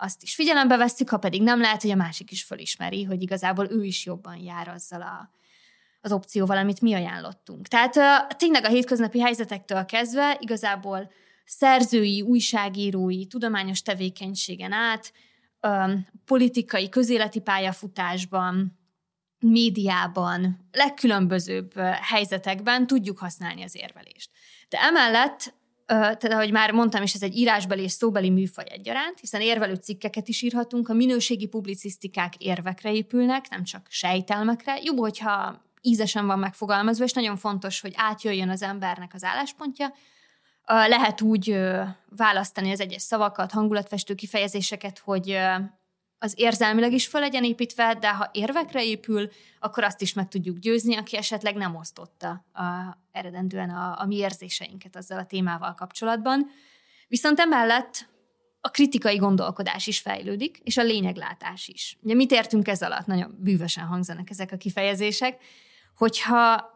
azt 0.01 0.23
is 0.23 0.35
figyelembe 0.35 0.77
vesszük, 0.77 1.09
ha 1.09 1.17
pedig 1.17 1.41
nem 1.41 1.59
lehet, 1.59 1.81
hogy 1.81 1.91
a 1.91 1.95
másik 1.95 2.31
is 2.31 2.43
fölismeri, 2.43 3.03
hogy 3.03 3.21
igazából 3.21 3.67
ő 3.69 3.83
is 3.83 4.05
jobban 4.05 4.35
jár 4.35 4.67
azzal 4.67 5.01
a, 5.01 5.29
az 6.01 6.11
opcióval, 6.11 6.57
amit 6.57 6.81
mi 6.81 6.93
ajánlottunk. 6.93 7.67
Tehát 7.67 7.95
tényleg 8.37 8.65
a 8.65 8.69
hétköznapi 8.69 9.19
helyzetektől 9.19 9.85
kezdve 9.85 10.37
igazából 10.39 11.11
szerzői, 11.45 12.21
újságírói, 12.21 13.25
tudományos 13.25 13.81
tevékenységen 13.81 14.71
át 14.71 15.13
politikai, 16.25 16.89
közéleti 16.89 17.39
pályafutásban, 17.39 18.79
médiában, 19.39 20.69
legkülönbözőbb 20.71 21.77
helyzetekben 22.01 22.87
tudjuk 22.87 23.17
használni 23.17 23.63
az 23.63 23.75
érvelést. 23.75 24.29
De 24.69 24.77
emellett 24.81 25.53
tehát 25.89 26.31
ahogy 26.31 26.51
már 26.51 26.71
mondtam 26.71 27.03
is, 27.03 27.13
ez 27.13 27.23
egy 27.23 27.37
írásbeli 27.37 27.83
és 27.83 27.91
szóbeli 27.91 28.29
műfaj 28.29 28.65
egyaránt, 28.69 29.19
hiszen 29.19 29.41
érvelő 29.41 29.73
cikkeket 29.73 30.27
is 30.27 30.41
írhatunk, 30.41 30.89
a 30.89 30.93
minőségi 30.93 31.47
publicisztikák 31.47 32.35
érvekre 32.37 32.93
épülnek, 32.93 33.49
nem 33.49 33.63
csak 33.63 33.87
sejtelmekre. 33.89 34.77
Jobb, 34.83 34.99
hogyha 34.99 35.63
ízesen 35.81 36.25
van 36.25 36.39
megfogalmazva, 36.39 37.03
és 37.03 37.13
nagyon 37.13 37.37
fontos, 37.37 37.81
hogy 37.81 37.93
átjöjjön 37.95 38.49
az 38.49 38.61
embernek 38.61 39.13
az 39.13 39.23
álláspontja. 39.23 39.93
Lehet 40.65 41.21
úgy 41.21 41.57
választani 42.15 42.71
az 42.71 42.79
egyes 42.79 43.01
szavakat, 43.01 43.51
hangulatfestő 43.51 44.15
kifejezéseket, 44.15 44.99
hogy 44.99 45.37
az 46.19 46.33
érzelmileg 46.37 46.93
is 46.93 47.07
fel 47.07 47.21
legyen 47.21 47.43
építve, 47.43 47.93
de 47.93 48.09
ha 48.09 48.29
érvekre 48.33 48.83
épül, 48.85 49.29
akkor 49.59 49.83
azt 49.83 50.01
is 50.01 50.13
meg 50.13 50.27
tudjuk 50.27 50.57
győzni, 50.57 50.95
aki 50.95 51.17
esetleg 51.17 51.55
nem 51.55 51.75
osztotta 51.75 52.45
a, 52.53 52.97
eredendően 53.11 53.69
a, 53.69 54.01
a 54.01 54.05
mi 54.05 54.15
érzéseinket 54.15 54.95
azzal 54.95 55.19
a 55.19 55.25
témával 55.25 55.73
kapcsolatban. 55.73 56.49
Viszont 57.07 57.39
emellett 57.39 58.07
a 58.61 58.69
kritikai 58.69 59.15
gondolkodás 59.15 59.87
is 59.87 59.99
fejlődik, 59.99 60.59
és 60.63 60.77
a 60.77 60.83
lényeglátás 60.83 61.67
is. 61.67 61.97
Ugye 62.01 62.13
mit 62.13 62.31
értünk 62.31 62.67
ez 62.67 62.81
alatt? 62.81 63.05
Nagyon 63.05 63.37
bűvösen 63.39 63.85
hangzanak 63.85 64.29
ezek 64.29 64.51
a 64.51 64.57
kifejezések. 64.57 65.41
Hogyha 65.95 66.69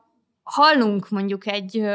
hallunk 0.43 1.09
mondjuk 1.09 1.47
egy 1.47 1.85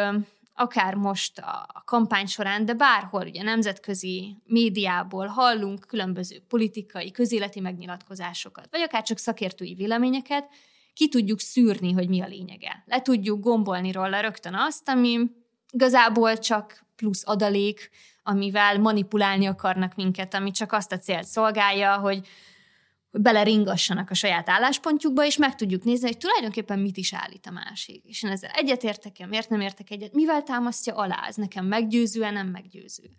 akár 0.58 0.94
most 0.94 1.38
a 1.38 1.82
kampány 1.84 2.26
során, 2.26 2.64
de 2.64 2.74
bárhol, 2.74 3.26
ugye 3.26 3.42
nemzetközi 3.42 4.36
médiából 4.44 5.26
hallunk 5.26 5.80
különböző 5.80 6.42
politikai, 6.48 7.10
közéleti 7.10 7.60
megnyilatkozásokat, 7.60 8.68
vagy 8.70 8.80
akár 8.80 9.02
csak 9.02 9.18
szakértői 9.18 9.74
véleményeket, 9.74 10.48
ki 10.94 11.08
tudjuk 11.08 11.40
szűrni, 11.40 11.92
hogy 11.92 12.08
mi 12.08 12.20
a 12.20 12.26
lényege. 12.26 12.82
Le 12.86 13.02
tudjuk 13.02 13.40
gombolni 13.40 13.92
róla 13.92 14.20
rögtön 14.20 14.54
azt, 14.54 14.88
ami 14.88 15.30
igazából 15.70 16.38
csak 16.38 16.84
plusz 16.96 17.22
adalék, 17.26 17.90
amivel 18.22 18.78
manipulálni 18.78 19.46
akarnak 19.46 19.94
minket, 19.94 20.34
ami 20.34 20.50
csak 20.50 20.72
azt 20.72 20.92
a 20.92 20.98
célt 20.98 21.26
szolgálja, 21.26 21.96
hogy 21.96 22.26
hogy 23.10 23.20
beleringassanak 23.20 24.10
a 24.10 24.14
saját 24.14 24.48
álláspontjukba, 24.48 25.24
és 25.24 25.36
meg 25.36 25.54
tudjuk 25.54 25.84
nézni, 25.84 26.06
hogy 26.06 26.18
tulajdonképpen 26.18 26.78
mit 26.78 26.96
is 26.96 27.14
állít 27.14 27.46
a 27.46 27.50
másik. 27.50 28.04
És 28.04 28.22
én 28.22 28.30
ezzel 28.30 28.50
egyetértek-e, 28.50 29.26
miért 29.26 29.48
nem 29.48 29.60
értek 29.60 29.90
egyet, 29.90 30.14
mivel 30.14 30.42
támasztja 30.42 30.94
alá, 30.94 31.24
ez 31.26 31.36
nekem 31.36 31.66
meggyőző 31.66 32.30
nem 32.30 32.46
meggyőző. 32.46 33.10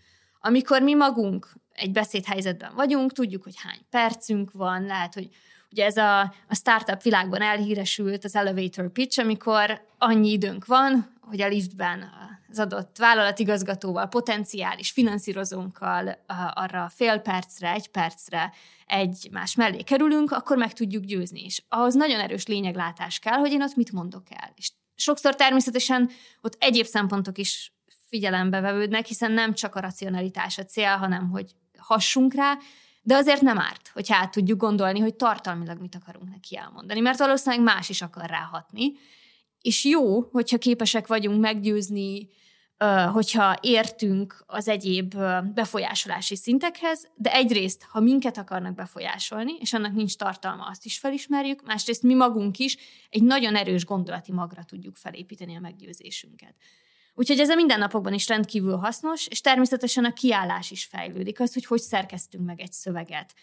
Amikor 0.41 0.81
mi 0.81 0.93
magunk 0.93 1.53
egy 1.73 1.91
beszédhelyzetben 1.91 2.75
vagyunk, 2.75 3.11
tudjuk, 3.11 3.43
hogy 3.43 3.55
hány 3.57 3.79
percünk 3.89 4.51
van, 4.51 4.85
lehet, 4.85 5.13
hogy 5.13 5.29
ugye 5.71 5.85
ez 5.85 5.97
a, 5.97 6.19
a 6.21 6.55
startup 6.55 7.01
világban 7.01 7.41
elhíresült 7.41 8.23
az 8.23 8.35
elevator 8.35 8.91
pitch, 8.91 9.19
amikor 9.19 9.81
annyi 9.97 10.31
időnk 10.31 10.65
van, 10.65 11.17
hogy 11.21 11.41
a 11.41 11.47
liftben 11.47 12.09
az 12.51 12.59
adott 12.59 12.97
vállalatigazgatóval, 12.97 14.07
potenciális 14.07 14.91
finanszírozónkkal 14.91 16.25
arra 16.53 16.89
fél 16.95 17.19
percre, 17.19 17.71
egy 17.71 17.87
percre 17.87 18.53
egy-más 18.85 19.55
mellé 19.55 19.81
kerülünk, 19.81 20.31
akkor 20.31 20.57
meg 20.57 20.73
tudjuk 20.73 21.03
győzni. 21.03 21.43
És 21.43 21.63
ahhoz 21.69 21.93
nagyon 21.93 22.19
erős 22.19 22.45
lényeglátás 22.45 23.19
kell, 23.19 23.37
hogy 23.37 23.51
én 23.51 23.61
ott 23.61 23.75
mit 23.75 23.91
mondok 23.91 24.23
el. 24.29 24.51
És 24.55 24.71
sokszor 24.95 25.35
természetesen 25.35 26.09
ott 26.41 26.55
egyéb 26.59 26.85
szempontok 26.85 27.37
is 27.37 27.73
figyelembe 28.07 28.59
vevődnek, 28.59 29.05
hiszen 29.05 29.31
nem 29.31 29.53
csak 29.53 29.75
a 29.75 29.79
racionalitás 29.79 30.57
a 30.57 30.65
cél, 30.65 30.95
hanem 30.97 31.29
hogy 31.29 31.55
hassunk 31.77 32.33
rá, 32.33 32.57
de 33.01 33.15
azért 33.15 33.41
nem 33.41 33.59
árt, 33.59 33.89
hogy 33.93 34.05
át 34.09 34.31
tudjuk 34.31 34.59
gondolni, 34.59 34.99
hogy 34.99 35.15
tartalmilag 35.15 35.79
mit 35.79 35.95
akarunk 35.95 36.29
neki 36.29 36.57
elmondani, 36.57 36.99
mert 36.99 37.19
valószínűleg 37.19 37.63
más 37.65 37.89
is 37.89 38.01
akar 38.01 38.29
ráhatni, 38.29 38.91
és 39.61 39.85
jó, 39.85 40.21
hogyha 40.21 40.57
képesek 40.57 41.07
vagyunk 41.07 41.39
meggyőzni, 41.41 42.29
hogyha 43.11 43.57
értünk 43.61 44.43
az 44.47 44.67
egyéb 44.67 45.15
befolyásolási 45.53 46.35
szintekhez, 46.35 47.07
de 47.15 47.33
egyrészt, 47.33 47.83
ha 47.83 47.99
minket 47.99 48.37
akarnak 48.37 48.75
befolyásolni, 48.75 49.53
és 49.59 49.73
annak 49.73 49.93
nincs 49.93 50.15
tartalma, 50.15 50.65
azt 50.65 50.85
is 50.85 50.99
felismerjük, 50.99 51.65
másrészt 51.65 52.03
mi 52.03 52.13
magunk 52.13 52.57
is 52.57 52.77
egy 53.09 53.23
nagyon 53.23 53.55
erős 53.55 53.85
gondolati 53.85 54.31
magra 54.31 54.63
tudjuk 54.63 54.95
felépíteni 54.95 55.55
a 55.55 55.59
meggyőzésünket. 55.59 56.55
Úgyhogy 57.13 57.39
ez 57.39 57.49
a 57.49 57.55
mindennapokban 57.55 58.13
is 58.13 58.27
rendkívül 58.27 58.75
hasznos, 58.75 59.27
és 59.27 59.41
természetesen 59.41 60.05
a 60.05 60.13
kiállás 60.13 60.71
is 60.71 60.85
fejlődik, 60.85 61.39
az, 61.39 61.53
hogy 61.53 61.65
hogy 61.65 61.81
szerkeztünk 61.81 62.45
meg 62.45 62.59
egy 62.59 62.71
szöveget, 62.71 63.33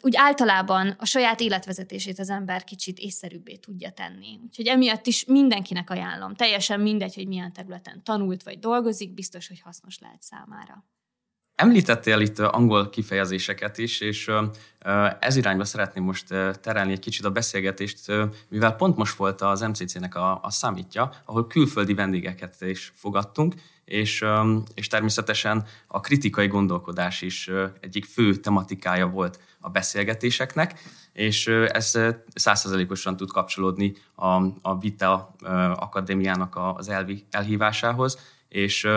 úgy 0.00 0.16
általában 0.16 0.94
a 0.98 1.04
saját 1.04 1.40
életvezetését 1.40 2.18
az 2.18 2.30
ember 2.30 2.64
kicsit 2.64 2.98
észszerűbbé 2.98 3.56
tudja 3.56 3.90
tenni. 3.90 4.40
Úgyhogy 4.44 4.66
emiatt 4.66 5.06
is 5.06 5.24
mindenkinek 5.24 5.90
ajánlom. 5.90 6.34
Teljesen 6.34 6.80
mindegy, 6.80 7.14
hogy 7.14 7.26
milyen 7.26 7.52
területen 7.52 8.02
tanult 8.04 8.42
vagy 8.42 8.58
dolgozik, 8.58 9.14
biztos, 9.14 9.48
hogy 9.48 9.60
hasznos 9.60 9.98
lehet 9.98 10.22
számára. 10.22 10.84
Említettél 11.54 12.20
itt 12.20 12.38
angol 12.38 12.88
kifejezéseket 12.88 13.78
is, 13.78 14.00
és 14.00 14.30
ez 15.20 15.36
irányba 15.36 15.64
szeretném 15.64 16.04
most 16.04 16.28
terelni 16.60 16.92
egy 16.92 16.98
kicsit 16.98 17.24
a 17.24 17.30
beszélgetést, 17.30 18.12
mivel 18.48 18.76
pont 18.76 18.96
most 18.96 19.16
volt 19.16 19.40
az 19.40 19.60
MCC-nek 19.60 20.14
a, 20.14 20.38
a 20.42 20.50
summitja, 20.50 21.12
ahol 21.24 21.46
külföldi 21.46 21.94
vendégeket 21.94 22.60
is 22.60 22.92
fogadtunk, 22.94 23.54
és, 23.86 24.24
és 24.74 24.86
természetesen 24.86 25.64
a 25.86 26.00
kritikai 26.00 26.46
gondolkodás 26.46 27.22
is 27.22 27.50
egyik 27.80 28.04
fő 28.04 28.34
tematikája 28.34 29.06
volt 29.06 29.40
a 29.60 29.68
beszélgetéseknek, 29.68 30.80
és 31.12 31.46
ez 31.46 31.98
százszerzelékosan 32.34 33.16
tud 33.16 33.30
kapcsolódni 33.32 33.92
a, 34.14 34.26
a 34.62 34.78
Vita 34.80 35.34
Akadémiának 35.76 36.58
az 36.76 36.88
elvi, 36.88 37.26
elhívásához, 37.30 38.18
és 38.48 38.88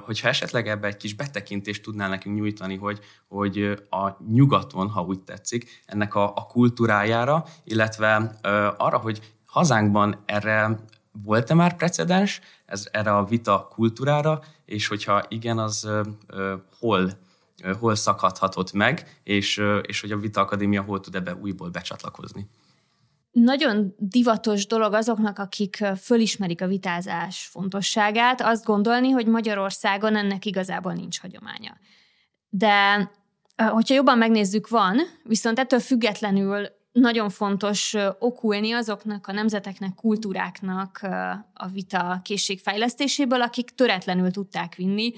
hogyha 0.00 0.28
esetleg 0.28 0.68
ebbe 0.68 0.86
egy 0.86 0.96
kis 0.96 1.14
betekintést 1.14 1.82
tudnál 1.82 2.08
nekünk 2.08 2.36
nyújtani, 2.36 2.76
hogy, 2.76 3.00
hogy 3.28 3.82
a 3.90 4.24
nyugaton, 4.32 4.88
ha 4.88 5.02
úgy 5.02 5.20
tetszik, 5.20 5.82
ennek 5.86 6.14
a, 6.14 6.32
a 6.34 6.46
kultúrájára, 6.46 7.44
illetve 7.64 8.38
arra, 8.76 8.98
hogy 8.98 9.34
hazánkban 9.46 10.22
erre 10.26 10.78
volt-e 11.24 11.54
már 11.54 11.76
precedens 11.76 12.40
ez, 12.66 12.88
erre 12.92 13.16
a 13.16 13.24
vita 13.24 13.68
kultúrára, 13.70 14.40
és 14.64 14.86
hogyha 14.86 15.22
igen, 15.28 15.58
az 15.58 15.88
hol 16.78 17.10
hol 17.78 17.94
szakadhatott 17.94 18.72
meg, 18.72 19.20
és, 19.22 19.62
és 19.82 20.00
hogy 20.00 20.12
a 20.12 20.18
Vita 20.18 20.40
Akadémia 20.40 20.82
hol 20.82 21.00
tud 21.00 21.14
ebbe 21.14 21.34
újból 21.34 21.70
becsatlakozni. 21.70 22.48
Nagyon 23.30 23.94
divatos 23.98 24.66
dolog 24.66 24.92
azoknak, 24.92 25.38
akik 25.38 25.84
fölismerik 26.00 26.62
a 26.62 26.66
vitázás 26.66 27.48
fontosságát, 27.52 28.40
azt 28.40 28.64
gondolni, 28.64 29.10
hogy 29.10 29.26
Magyarországon 29.26 30.16
ennek 30.16 30.44
igazából 30.44 30.92
nincs 30.92 31.20
hagyománya. 31.20 31.76
De 32.48 33.10
hogyha 33.56 33.94
jobban 33.94 34.18
megnézzük, 34.18 34.68
van, 34.68 34.96
viszont 35.24 35.58
ettől 35.58 35.80
függetlenül 35.80 36.68
nagyon 37.00 37.30
fontos 37.30 37.94
okulni 38.18 38.72
azoknak 38.72 39.26
a 39.26 39.32
nemzeteknek, 39.32 39.94
kultúráknak 39.94 41.00
a 41.54 41.66
vita 41.66 42.20
készségfejlesztéséből, 42.22 43.42
akik 43.42 43.70
töretlenül 43.70 44.30
tudták 44.30 44.74
vinni 44.74 45.12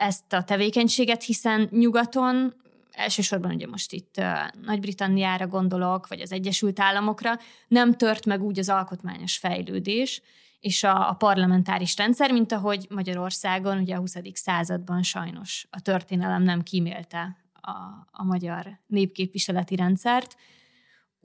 ezt 0.00 0.32
a 0.32 0.42
tevékenységet, 0.42 1.22
hiszen 1.22 1.68
nyugaton 1.70 2.54
elsősorban 2.90 3.54
ugye 3.54 3.66
most 3.66 3.92
itt 3.92 4.20
Nagy-Britanniára 4.62 5.46
gondolok, 5.46 6.06
vagy 6.06 6.20
az 6.20 6.32
Egyesült 6.32 6.80
Államokra, 6.80 7.38
nem 7.68 7.92
tört 7.92 8.26
meg 8.26 8.42
úgy 8.42 8.58
az 8.58 8.68
alkotmányos 8.68 9.36
fejlődés, 9.36 10.22
és 10.60 10.82
a, 10.82 11.08
a 11.08 11.12
parlamentáris 11.12 11.96
rendszer, 11.96 12.32
mint 12.32 12.52
ahogy 12.52 12.86
Magyarországon 12.90 13.78
ugye 13.78 13.94
a 13.94 13.98
20. 13.98 14.16
században 14.32 15.02
sajnos 15.02 15.66
a 15.70 15.80
történelem 15.80 16.42
nem 16.42 16.62
kímélte 16.62 17.36
a, 17.60 17.70
a 18.10 18.24
magyar 18.24 18.78
népképviseleti 18.86 19.76
rendszert. 19.76 20.36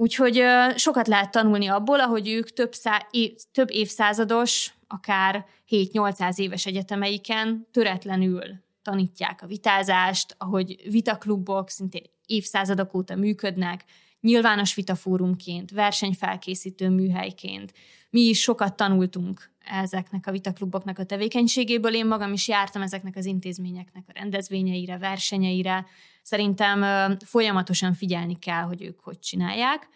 Úgyhogy 0.01 0.43
sokat 0.75 1.07
lehet 1.07 1.31
tanulni 1.31 1.67
abból, 1.67 1.99
ahogy 1.99 2.29
ők 2.29 2.53
több, 2.53 2.73
szá- 2.73 3.07
év, 3.11 3.33
több 3.51 3.71
évszázados 3.71 4.73
akár 4.87 5.45
7-800 5.69 6.37
éves 6.37 6.65
egyetemeiken 6.65 7.67
töretlenül 7.71 8.41
tanítják 8.81 9.41
a 9.41 9.47
vitázást, 9.47 10.35
ahogy 10.37 10.91
vitaklubok 10.91 11.69
szintén 11.69 12.03
évszázadok 12.25 12.93
óta 12.93 13.15
működnek, 13.15 13.83
nyilvános 14.21 14.75
vitafórumként, 14.75 15.71
versenyfelkészítő 15.71 16.89
műhelyként. 16.89 17.73
Mi 18.09 18.21
is 18.21 18.41
sokat 18.41 18.75
tanultunk 18.75 19.51
ezeknek 19.65 20.27
a 20.27 20.31
vitakluboknak 20.31 20.99
a 20.99 21.03
tevékenységéből. 21.03 21.95
Én 21.95 22.05
magam 22.05 22.33
is 22.33 22.47
jártam 22.47 22.81
ezeknek 22.81 23.15
az 23.15 23.25
intézményeknek 23.25 24.03
a 24.07 24.11
rendezvényeire, 24.15 24.97
versenyeire. 24.97 25.85
Szerintem 26.29 27.17
folyamatosan 27.25 27.93
figyelni 27.93 28.39
kell, 28.39 28.61
hogy 28.61 28.83
ők 28.83 28.99
hogy 28.99 29.19
csinálják. 29.19 29.87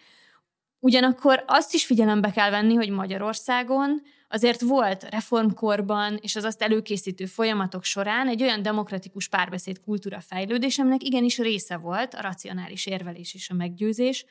Ugyanakkor 0.80 1.44
azt 1.48 1.74
is 1.74 1.86
figyelembe 1.86 2.32
kell 2.32 2.50
venni, 2.50 2.74
hogy 2.74 2.90
Magyarországon 2.90 4.02
azért 4.28 4.62
volt 4.62 5.04
reformkorban 5.10 6.18
és 6.22 6.36
az 6.36 6.44
azt 6.44 6.62
előkészítő 6.62 7.26
folyamatok 7.26 7.84
során 7.84 8.28
egy 8.28 8.42
olyan 8.42 8.62
demokratikus 8.62 9.28
párbeszéd 9.28 9.80
kultúra 9.80 10.20
fejlődés, 10.20 10.80
aminek 10.80 11.04
igenis 11.04 11.38
része 11.38 11.78
volt 11.78 12.14
a 12.14 12.22
racionális 12.22 12.86
érvelés 12.86 13.34
és 13.34 13.50
a 13.50 13.54
meggyőzés, 13.54 14.26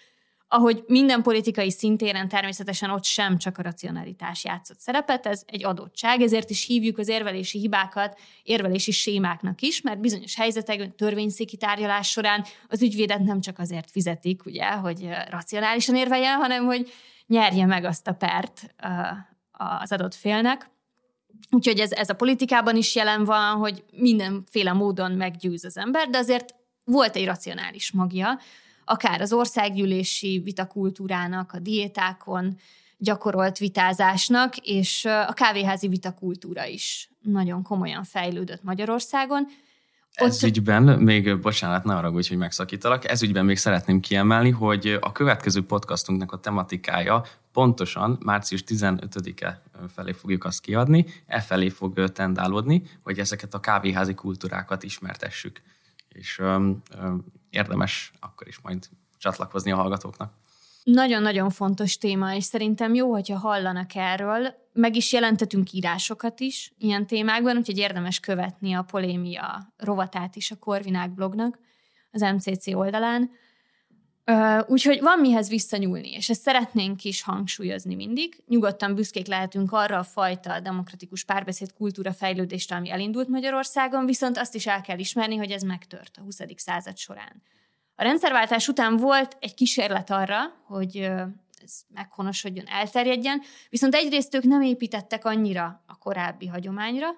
ahogy 0.55 0.85
minden 0.87 1.23
politikai 1.23 1.71
szintéren 1.71 2.29
természetesen 2.29 2.91
ott 2.91 3.05
sem 3.05 3.39
csak 3.39 3.59
a 3.59 3.63
racionalitás 3.63 4.45
játszott 4.45 4.79
szerepet, 4.79 5.27
ez 5.27 5.43
egy 5.47 5.65
adottság, 5.65 6.21
ezért 6.21 6.51
is 6.51 6.67
hívjuk 6.67 6.99
az 6.99 7.09
érvelési 7.09 7.59
hibákat 7.59 8.19
érvelési 8.43 8.91
sémáknak 8.91 9.61
is, 9.61 9.81
mert 9.81 10.01
bizonyos 10.01 10.37
helyzetekben 10.37 10.97
törvényszéki 10.97 11.57
tárgyalás 11.57 12.11
során 12.11 12.45
az 12.69 12.83
ügyvédet 12.83 13.19
nem 13.21 13.41
csak 13.41 13.59
azért 13.59 13.91
fizetik, 13.91 14.45
ugye, 14.47 14.71
hogy 14.71 15.09
racionálisan 15.31 15.95
érveljen, 15.95 16.37
hanem 16.37 16.65
hogy 16.65 16.93
nyerje 17.27 17.67
meg 17.67 17.85
azt 17.85 18.07
a 18.07 18.13
pert 18.13 18.75
az 19.51 19.93
adott 19.93 20.15
félnek. 20.15 20.71
Úgyhogy 21.51 21.81
ez, 21.81 21.93
ez 21.93 22.09
a 22.09 22.15
politikában 22.15 22.77
is 22.77 22.95
jelen 22.95 23.25
van, 23.25 23.57
hogy 23.57 23.85
mindenféle 23.93 24.73
módon 24.73 25.13
meggyőz 25.13 25.65
az 25.65 25.77
ember, 25.77 26.09
de 26.09 26.19
azért 26.19 26.55
volt 26.85 27.17
egy 27.17 27.25
racionális 27.25 27.93
magja, 27.93 28.39
akár 28.85 29.21
az 29.21 29.33
országgyűlési 29.33 30.41
vitakultúrának, 30.45 31.53
a 31.53 31.59
diétákon 31.59 32.57
gyakorolt 32.97 33.59
vitázásnak, 33.59 34.57
és 34.57 35.05
a 35.05 35.33
kávéházi 35.33 35.89
vitakultúra 35.89 36.67
is 36.67 37.11
nagyon 37.21 37.63
komolyan 37.63 38.05
fejlődött 38.05 38.63
Magyarországon. 38.63 39.47
Ez 40.13 40.35
Ott... 40.35 40.49
ügyben, 40.49 40.83
még 40.83 41.41
bocsánat, 41.41 41.85
ne 41.85 41.95
arra, 41.95 42.11
hogy 42.11 42.35
megszakítalak, 42.37 43.09
ez 43.09 43.23
ügyben 43.23 43.45
még 43.45 43.57
szeretném 43.57 44.01
kiemelni, 44.01 44.51
hogy 44.51 44.99
a 45.01 45.13
következő 45.13 45.65
podcastunknak 45.65 46.33
a 46.33 46.41
tematikája 46.41 47.25
pontosan 47.53 48.19
március 48.25 48.65
15-e 48.67 49.63
felé 49.95 50.13
fogjuk 50.13 50.45
azt 50.45 50.61
kiadni, 50.61 51.07
e 51.27 51.41
felé 51.41 51.69
fog 51.69 52.13
tendálódni, 52.13 52.83
hogy 53.03 53.19
ezeket 53.19 53.55
a 53.55 53.61
kávéházi 53.61 54.15
kultúrákat 54.15 54.83
ismertessük. 54.83 55.63
És 56.15 56.43
érdemes 57.51 58.13
akkor 58.21 58.49
is 58.49 58.61
majd 58.61 58.89
csatlakozni 59.19 59.73
a 59.73 59.77
hallgatóknak. 59.77 60.33
Nagyon-nagyon 60.85 61.51
fontos 61.51 61.99
téma, 61.99 62.35
és 62.35 62.45
szerintem 62.45 62.95
jó, 62.95 63.11
hogyha 63.11 63.39
hallanak 63.39 63.95
erről. 63.95 64.55
Meg 64.73 64.97
is 64.97 65.13
jelentetünk 65.13 65.73
írásokat 65.73 66.41
is 66.41 66.73
ilyen 66.79 67.07
témákban, 67.07 67.57
úgyhogy 67.57 67.79
érdemes 67.79 68.21
követni 68.21 68.73
a 68.73 68.83
polémia 68.83 69.73
rovatát 69.77 70.37
is 70.37 70.51
a 70.51 70.57
Korvinák 70.57 71.15
blognak 71.15 71.59
az 72.11 72.21
MCC 72.21 72.67
oldalán. 72.67 73.31
Úgyhogy 74.67 75.01
van 75.01 75.19
mihez 75.19 75.49
visszanyúlni, 75.49 76.11
és 76.11 76.29
ezt 76.29 76.41
szeretnénk 76.41 77.05
is 77.05 77.23
hangsúlyozni 77.23 77.95
mindig. 77.95 78.43
Nyugodtan 78.47 78.95
büszkék 78.95 79.27
lehetünk 79.27 79.73
arra 79.73 79.99
a 79.99 80.03
fajta 80.03 80.61
demokratikus 80.61 81.25
párbeszéd 81.25 81.73
kultúra 81.73 82.13
fejlődésre, 82.13 82.77
ami 82.77 82.91
elindult 82.91 83.29
Magyarországon, 83.29 84.07
viszont 84.07 84.39
azt 84.39 84.55
is 84.55 84.67
el 84.67 84.81
kell 84.81 84.99
ismerni, 84.99 85.37
hogy 85.37 85.51
ez 85.51 85.63
megtört 85.63 86.17
a 86.17 86.23
20. 86.23 86.41
század 86.57 86.97
során. 86.97 87.43
A 87.97 88.03
rendszerváltás 88.03 88.69
után 88.69 88.97
volt 88.97 89.37
egy 89.41 89.55
kísérlet 89.55 90.11
arra, 90.11 90.41
hogy 90.67 90.97
ez 91.63 91.81
meghonosodjon, 91.89 92.67
elterjedjen, 92.69 93.43
viszont 93.71 93.95
egyrészt 93.95 94.35
ők 94.35 94.43
nem 94.43 94.63
építettek 94.63 95.25
annyira 95.25 95.83
a 95.87 95.99
korábbi 95.99 96.47
hagyományra, 96.47 97.09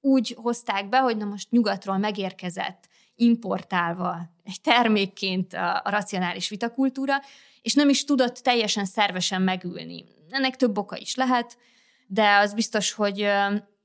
úgy 0.00 0.36
hozták 0.42 0.88
be, 0.88 0.98
hogy 0.98 1.16
na 1.16 1.24
most 1.24 1.50
nyugatról 1.50 1.98
megérkezett 1.98 2.88
importálva 3.16 4.18
egy 4.44 4.60
termékként 4.60 5.54
a, 5.54 5.80
a 5.84 5.90
racionális 5.90 6.48
vitakultúra, 6.48 7.14
és 7.62 7.74
nem 7.74 7.88
is 7.88 8.04
tudott 8.04 8.36
teljesen 8.36 8.84
szervesen 8.84 9.42
megülni. 9.42 10.04
Ennek 10.30 10.56
több 10.56 10.78
oka 10.78 10.96
is 10.96 11.14
lehet, 11.14 11.58
de 12.06 12.36
az 12.36 12.54
biztos, 12.54 12.92
hogy 12.92 13.28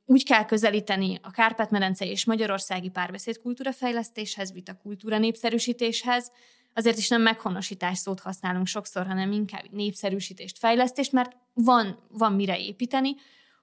úgy 0.05 0.25
kell 0.25 0.45
közelíteni 0.45 1.19
a 1.21 1.31
Kárpát-medence 1.31 2.05
és 2.05 2.25
magyarországi 2.25 2.89
párbeszédkultúra 2.89 3.71
fejlesztéshez, 3.73 4.53
vitakultúra 4.53 5.17
népszerűsítéshez, 5.17 6.31
azért 6.73 6.97
is 6.97 7.07
nem 7.07 7.21
meghonosítás 7.21 7.97
szót 7.97 8.19
használunk 8.19 8.67
sokszor, 8.67 9.05
hanem 9.05 9.31
inkább 9.31 9.63
népszerűsítést, 9.71 10.57
fejlesztést, 10.57 11.11
mert 11.11 11.31
van, 11.53 11.99
van 12.09 12.33
mire 12.33 12.59
építeni, 12.59 13.15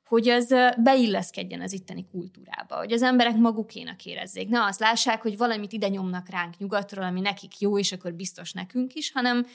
hogy 0.08 0.28
az 0.28 0.54
beilleszkedjen 0.76 1.60
az 1.60 1.72
itteni 1.72 2.06
kultúrába, 2.10 2.76
hogy 2.76 2.92
az 2.92 3.02
emberek 3.02 3.36
magukénak 3.36 4.04
érezzék. 4.04 4.48
Ne 4.48 4.64
azt 4.64 4.80
lássák, 4.80 5.22
hogy 5.22 5.36
valamit 5.36 5.72
ide 5.72 5.88
nyomnak 5.88 6.28
ránk 6.28 6.58
nyugatról, 6.58 7.04
ami 7.04 7.20
nekik 7.20 7.60
jó, 7.60 7.78
és 7.78 7.92
akkor 7.92 8.12
biztos 8.12 8.52
nekünk 8.52 8.94
is, 8.94 9.12
hanem 9.12 9.46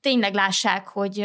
tényleg 0.00 0.34
lássák, 0.34 0.88
hogy 0.88 1.18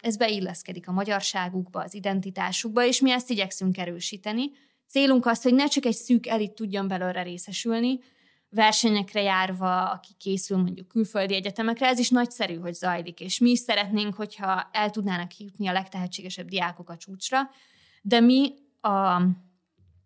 ez 0.00 0.16
beilleszkedik 0.16 0.88
a 0.88 0.92
magyarságukba, 0.92 1.82
az 1.82 1.94
identitásukba, 1.94 2.84
és 2.84 3.00
mi 3.00 3.10
ezt 3.10 3.30
igyekszünk 3.30 3.78
erősíteni. 3.78 4.50
Célunk 4.88 5.26
az, 5.26 5.42
hogy 5.42 5.54
ne 5.54 5.66
csak 5.66 5.84
egy 5.84 5.94
szűk 5.94 6.26
elit 6.26 6.52
tudjon 6.52 6.88
belőle 6.88 7.22
részesülni, 7.22 8.00
versenyekre 8.50 9.22
járva, 9.22 9.90
aki 9.90 10.12
készül 10.18 10.56
mondjuk 10.56 10.88
külföldi 10.88 11.34
egyetemekre, 11.34 11.86
ez 11.86 11.98
is 11.98 12.10
nagyszerű, 12.10 12.54
hogy 12.58 12.74
zajlik, 12.74 13.20
és 13.20 13.38
mi 13.38 13.50
is 13.50 13.58
szeretnénk, 13.58 14.14
hogyha 14.14 14.68
el 14.72 14.90
tudnának 14.90 15.38
jutni 15.38 15.66
a 15.66 15.72
legtehetségesebb 15.72 16.48
diákok 16.48 16.90
a 16.90 16.96
csúcsra, 16.96 17.50
de 18.08 18.20
mi 18.20 18.54
a, 18.80 19.22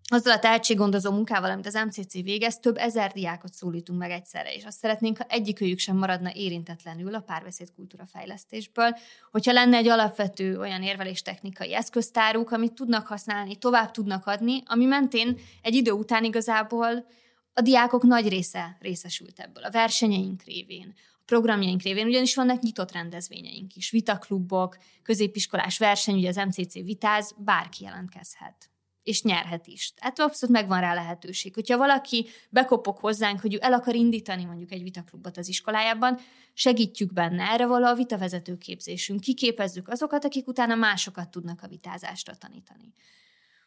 azzal 0.08 0.32
a 0.32 0.38
tehetséggondozó 0.38 1.10
munkával, 1.10 1.50
amit 1.50 1.66
az 1.66 1.74
MCC 1.86 2.12
végez, 2.12 2.58
több 2.58 2.76
ezer 2.76 3.12
diákot 3.12 3.52
szólítunk 3.52 3.98
meg 3.98 4.10
egyszerre, 4.10 4.54
és 4.54 4.64
azt 4.64 4.78
szeretnénk, 4.78 5.16
ha 5.16 5.24
egyikőjük 5.28 5.78
sem 5.78 5.96
maradna 5.96 6.30
érintetlenül 6.34 7.14
a 7.14 7.20
párbeszéd 7.20 7.72
kultúra 7.74 8.06
fejlesztésből, 8.06 8.96
hogyha 9.30 9.52
lenne 9.52 9.76
egy 9.76 9.88
alapvető 9.88 10.58
olyan 10.58 10.82
érveléstechnikai 10.82 11.74
eszköztáruk, 11.74 12.50
amit 12.50 12.72
tudnak 12.72 13.06
használni, 13.06 13.56
tovább 13.56 13.90
tudnak 13.90 14.26
adni, 14.26 14.62
ami 14.64 14.84
mentén 14.84 15.38
egy 15.62 15.74
idő 15.74 15.90
után 15.90 16.24
igazából 16.24 17.06
a 17.54 17.60
diákok 17.60 18.02
nagy 18.02 18.28
része 18.28 18.76
részesült 18.80 19.40
ebből, 19.40 19.64
a 19.64 19.70
versenyeink 19.70 20.42
révén, 20.42 20.94
programjaink 21.32 21.82
révén, 21.82 22.06
ugyanis 22.06 22.34
vannak 22.34 22.62
nyitott 22.62 22.92
rendezvényeink 22.92 23.76
is, 23.76 23.90
vitaklubok, 23.90 24.76
középiskolás 25.02 25.78
verseny, 25.78 26.16
ugye 26.16 26.28
az 26.28 26.36
MCC 26.36 26.72
vitáz, 26.72 27.34
bárki 27.38 27.84
jelentkezhet 27.84 28.70
és 29.02 29.22
nyerhet 29.22 29.66
is. 29.66 29.92
Tehát 29.94 30.18
abszolút 30.18 30.54
megvan 30.54 30.80
rá 30.80 30.94
lehetőség. 30.94 31.54
Hogyha 31.54 31.76
valaki 31.76 32.26
bekopok 32.50 32.98
hozzánk, 32.98 33.40
hogy 33.40 33.54
ő 33.54 33.58
el 33.60 33.72
akar 33.72 33.94
indítani 33.94 34.44
mondjuk 34.44 34.72
egy 34.72 34.82
vitaklubot 34.82 35.36
az 35.36 35.48
iskolájában, 35.48 36.18
segítjük 36.52 37.12
benne. 37.12 37.44
Erre 37.44 37.66
való 37.66 37.86
a 37.86 37.94
vitavezető 37.94 38.58
képzésünk. 38.58 39.20
Kiképezzük 39.20 39.88
azokat, 39.88 40.24
akik 40.24 40.46
utána 40.46 40.74
másokat 40.74 41.30
tudnak 41.30 41.62
a 41.62 41.68
vitázásra 41.68 42.34
tanítani. 42.34 42.92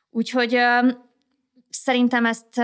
Úgyhogy 0.09 0.57
szerintem 1.69 2.25
ezt 2.25 2.61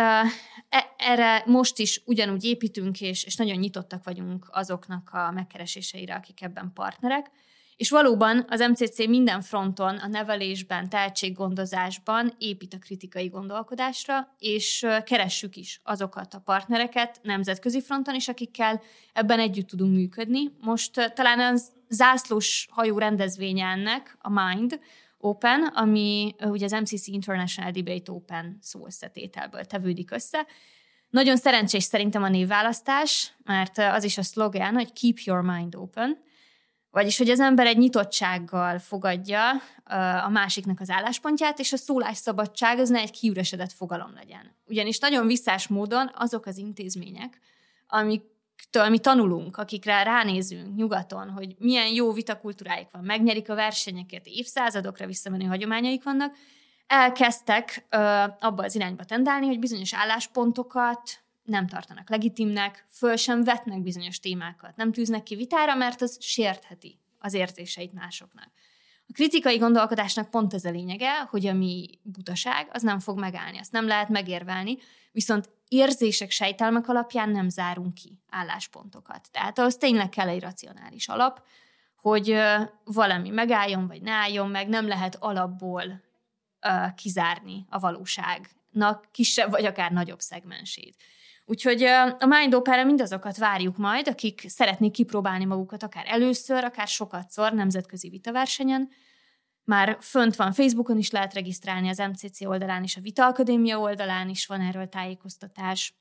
erre 0.97 1.43
most 1.45 1.79
is 1.79 2.01
ugyanúgy 2.05 2.43
építünk, 2.43 3.01
és, 3.01 3.23
és 3.23 3.35
nagyon 3.35 3.57
nyitottak 3.57 4.03
vagyunk 4.03 4.47
azoknak 4.51 5.09
a 5.13 5.31
megkereséseire, 5.31 6.15
akik 6.15 6.41
ebben 6.41 6.71
partnerek. 6.73 7.31
És 7.75 7.89
valóban 7.89 8.45
az 8.49 8.59
MCC 8.59 9.07
minden 9.07 9.41
fronton, 9.41 9.97
a 9.97 10.07
nevelésben, 10.07 10.89
tehetséggondozásban 10.89 12.33
épít 12.37 12.73
a 12.73 12.79
kritikai 12.79 13.27
gondolkodásra, 13.27 14.35
és 14.39 14.87
keressük 15.03 15.55
is 15.55 15.81
azokat 15.83 16.33
a 16.33 16.39
partnereket 16.39 17.19
nemzetközi 17.23 17.81
fronton 17.81 18.15
is, 18.15 18.27
akikkel 18.27 18.81
ebben 19.13 19.39
együtt 19.39 19.67
tudunk 19.67 19.93
működni. 19.95 20.51
Most 20.59 21.11
talán 21.15 21.39
az 21.39 21.71
zászlós 21.89 22.67
hajó 22.71 22.97
rendezvénye 22.97 23.65
ennek, 23.65 24.17
a 24.19 24.29
Mind, 24.29 24.79
Open, 25.21 25.63
ami 25.63 26.35
ugye 26.39 26.65
az 26.65 26.71
MCC 26.71 27.07
International 27.07 27.71
Debate 27.71 28.11
Open 28.11 28.57
szó 28.61 28.85
összetételből 28.85 29.65
tevődik 29.65 30.11
össze. 30.11 30.45
Nagyon 31.09 31.37
szerencsés 31.37 31.83
szerintem 31.83 32.23
a 32.23 32.29
névválasztás, 32.29 33.33
mert 33.43 33.77
az 33.77 34.03
is 34.03 34.17
a 34.17 34.23
szlogán, 34.23 34.73
hogy 34.73 34.93
keep 34.93 35.17
your 35.17 35.41
mind 35.41 35.75
open, 35.75 36.17
vagyis, 36.89 37.17
hogy 37.17 37.29
az 37.29 37.39
ember 37.39 37.65
egy 37.65 37.77
nyitottsággal 37.77 38.79
fogadja 38.79 39.49
a 40.23 40.29
másiknak 40.29 40.79
az 40.79 40.89
álláspontját, 40.89 41.59
és 41.59 41.73
a 41.73 41.77
szólásszabadság 41.77 42.79
az 42.79 42.89
ne 42.89 42.99
egy 42.99 43.11
kiüresedett 43.11 43.71
fogalom 43.71 44.13
legyen. 44.13 44.55
Ugyanis 44.65 44.99
nagyon 44.99 45.27
visszás 45.27 45.67
módon 45.67 46.11
azok 46.15 46.45
az 46.45 46.57
intézmények, 46.57 47.39
amik 47.87 48.23
akiktől 48.71 48.89
mi 48.89 48.99
tanulunk, 48.99 49.57
akikre 49.57 50.03
ránézünk 50.03 50.75
nyugaton, 50.75 51.29
hogy 51.29 51.55
milyen 51.59 51.87
jó 51.87 52.11
vitakultúráik 52.11 52.87
van, 52.91 53.03
megnyerik 53.03 53.49
a 53.49 53.55
versenyeket, 53.55 54.25
évszázadokra 54.25 55.05
visszamenő 55.05 55.45
hagyományaik 55.45 56.03
vannak, 56.03 56.35
elkezdtek 56.87 57.85
ö, 57.89 57.97
abba 58.39 58.63
az 58.63 58.75
irányba 58.75 59.03
tendálni, 59.03 59.45
hogy 59.45 59.59
bizonyos 59.59 59.93
álláspontokat 59.93 61.23
nem 61.43 61.67
tartanak 61.67 62.09
legitimnek, 62.09 62.85
föl 62.89 63.15
sem 63.15 63.43
vetnek 63.43 63.81
bizonyos 63.81 64.19
témákat, 64.19 64.75
nem 64.75 64.91
tűznek 64.91 65.23
ki 65.23 65.35
vitára, 65.35 65.75
mert 65.75 66.01
az 66.01 66.17
sértheti 66.19 66.99
az 67.19 67.33
értéseit 67.33 67.93
másoknak. 67.93 68.49
A 69.07 69.13
kritikai 69.13 69.57
gondolkodásnak 69.57 70.29
pont 70.29 70.53
ez 70.53 70.65
a 70.65 70.71
lényege, 70.71 71.19
hogy 71.19 71.47
ami 71.47 71.99
butaság, 72.03 72.69
az 72.71 72.81
nem 72.81 72.99
fog 72.99 73.19
megállni, 73.19 73.57
azt 73.59 73.71
nem 73.71 73.87
lehet 73.87 74.09
megérvelni, 74.09 74.77
viszont 75.11 75.49
érzések, 75.71 76.31
sejtelmek 76.31 76.87
alapján 76.87 77.29
nem 77.29 77.49
zárunk 77.49 77.93
ki 77.93 78.19
álláspontokat. 78.29 79.31
Tehát 79.31 79.59
ahhoz 79.59 79.77
tényleg 79.77 80.09
kell 80.09 80.27
egy 80.27 80.41
racionális 80.41 81.07
alap, 81.07 81.43
hogy 81.95 82.37
valami 82.83 83.29
megálljon, 83.29 83.87
vagy 83.87 84.01
ne 84.01 84.11
álljon 84.11 84.49
meg, 84.49 84.67
nem 84.67 84.87
lehet 84.87 85.17
alapból 85.19 86.01
kizárni 86.95 87.65
a 87.69 87.79
valóságnak 87.79 89.07
kisebb 89.11 89.51
vagy 89.51 89.65
akár 89.65 89.91
nagyobb 89.91 90.19
szegmensét. 90.19 90.95
Úgyhogy 91.45 91.83
a 92.19 92.25
Mind 92.25 92.53
Opera 92.53 92.83
mindazokat 92.83 93.37
várjuk 93.37 93.77
majd, 93.77 94.07
akik 94.07 94.43
szeretnék 94.47 94.91
kipróbálni 94.91 95.45
magukat 95.45 95.83
akár 95.83 96.05
először, 96.07 96.63
akár 96.63 96.87
sokatszor 96.87 97.53
nemzetközi 97.53 98.09
vitaversenyen. 98.09 98.89
Már 99.71 99.97
fönt 100.01 100.35
van 100.35 100.53
Facebookon 100.53 100.97
is 100.97 101.09
lehet 101.09 101.33
regisztrálni, 101.33 101.89
az 101.89 101.97
MCC 101.97 102.41
oldalán 102.41 102.83
és 102.83 102.95
a 102.95 103.01
Vita 103.01 103.25
Akadémia 103.25 103.79
oldalán 103.79 104.29
is 104.29 104.45
van 104.45 104.61
erről 104.61 104.87
tájékoztatás. 104.89 105.93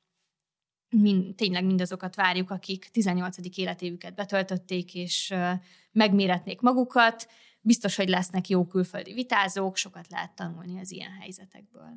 Mind, 0.89 1.35
tényleg 1.35 1.65
mindazokat 1.65 2.15
várjuk, 2.15 2.49
akik 2.49 2.89
18. 2.91 3.37
életévüket 3.55 4.15
betöltötték, 4.15 4.95
és 4.95 5.33
megméretnék 5.91 6.61
magukat. 6.61 7.27
Biztos, 7.61 7.95
hogy 7.95 8.09
lesznek 8.09 8.47
jó 8.47 8.65
külföldi 8.65 9.13
vitázók, 9.13 9.77
sokat 9.77 10.05
lehet 10.09 10.35
tanulni 10.35 10.79
az 10.79 10.91
ilyen 10.91 11.11
helyzetekből. 11.19 11.93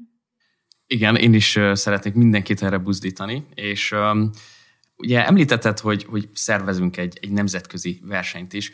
Igen, 0.87 1.17
én 1.17 1.35
is 1.35 1.59
szeretnék 1.73 2.15
mindenkit 2.15 2.63
erre 2.63 2.79
buzdítani, 2.79 3.47
és 3.55 3.93
um, 3.93 4.31
ugye 4.97 5.27
említetted, 5.27 5.79
hogy, 5.79 6.05
hogy 6.05 6.29
szervezünk 6.33 6.97
egy, 6.97 7.19
egy 7.21 7.31
nemzetközi 7.31 8.01
versenyt 8.03 8.53
is. 8.53 8.73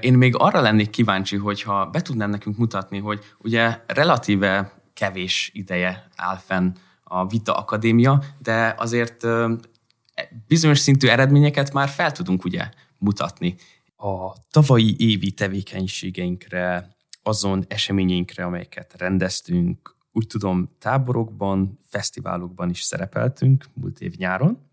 Én 0.00 0.14
még 0.14 0.34
arra 0.36 0.60
lennék 0.60 0.90
kíváncsi, 0.90 1.36
hogyha 1.36 1.86
be 1.86 2.02
tudnám 2.02 2.30
nekünk 2.30 2.56
mutatni, 2.56 2.98
hogy 2.98 3.24
ugye 3.38 3.80
relatíve 3.86 4.82
kevés 4.94 5.50
ideje 5.54 6.06
áll 6.16 6.36
fenn 6.36 6.72
a 7.04 7.26
Vita 7.26 7.56
Akadémia, 7.56 8.22
de 8.38 8.74
azért 8.78 9.26
bizonyos 10.46 10.78
szintű 10.78 11.08
eredményeket 11.08 11.72
már 11.72 11.88
fel 11.88 12.12
tudunk 12.12 12.44
ugye 12.44 12.68
mutatni. 12.98 13.54
A 13.96 14.32
tavalyi 14.50 14.94
évi 14.98 15.30
tevékenységeinkre, 15.30 16.96
azon 17.22 17.64
eseményeinkre, 17.68 18.44
amelyeket 18.44 18.94
rendeztünk, 18.96 19.96
úgy 20.12 20.26
tudom, 20.26 20.70
táborokban, 20.78 21.78
fesztiválokban 21.88 22.70
is 22.70 22.82
szerepeltünk 22.82 23.64
múlt 23.74 24.00
év 24.00 24.14
nyáron. 24.16 24.67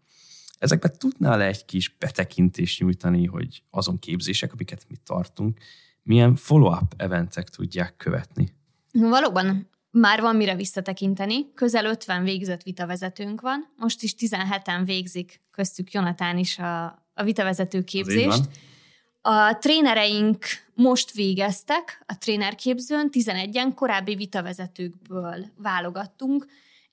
Ezekben 0.66 0.92
tudnál 0.98 1.42
-e 1.42 1.46
egy 1.46 1.66
kis 1.66 1.96
betekintést 2.00 2.80
nyújtani, 2.80 3.26
hogy 3.26 3.64
azon 3.70 4.00
képzések, 4.00 4.54
amiket 4.54 4.86
mi 4.90 4.96
tartunk, 5.04 5.58
milyen 6.04 6.36
follow-up 6.36 6.94
eventek 6.98 7.50
tudják 7.50 7.96
követni? 7.98 8.54
Valóban 8.92 9.70
már 9.92 10.22
van 10.22 10.36
mire 10.36 10.56
visszatekinteni. 10.56 11.54
Közel 11.54 11.86
50 11.86 12.24
végzett 12.24 12.64
vitavezetőnk 12.64 13.42
van. 13.42 13.74
Most 13.78 14.04
is 14.04 14.16
17-en 14.20 14.82
végzik, 14.86 15.42
köztük 15.52 15.92
Jonatán 15.92 16.38
is 16.38 16.60
a, 16.60 16.86
a 17.14 17.24
vitavezető 17.24 17.84
képzést. 17.84 18.44
A 19.22 19.58
trénereink 19.60 20.46
most 20.74 21.12
végeztek 21.12 22.04
a 22.06 22.18
trénerképzőn, 22.18 23.10
11-en 23.12 23.72
korábbi 23.76 24.16
vitavezetőkből 24.16 25.46
válogattunk, 25.58 26.46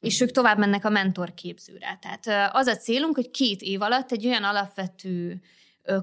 és 0.02 0.20
ők 0.20 0.30
tovább 0.30 0.58
mennek 0.58 0.84
a 0.84 0.90
mentorképzőre. 0.90 1.98
Tehát 2.00 2.54
az 2.54 2.66
a 2.66 2.76
célunk, 2.76 3.14
hogy 3.14 3.30
két 3.30 3.60
év 3.60 3.82
alatt 3.82 4.12
egy 4.12 4.26
olyan 4.26 4.44
alapvető 4.44 5.40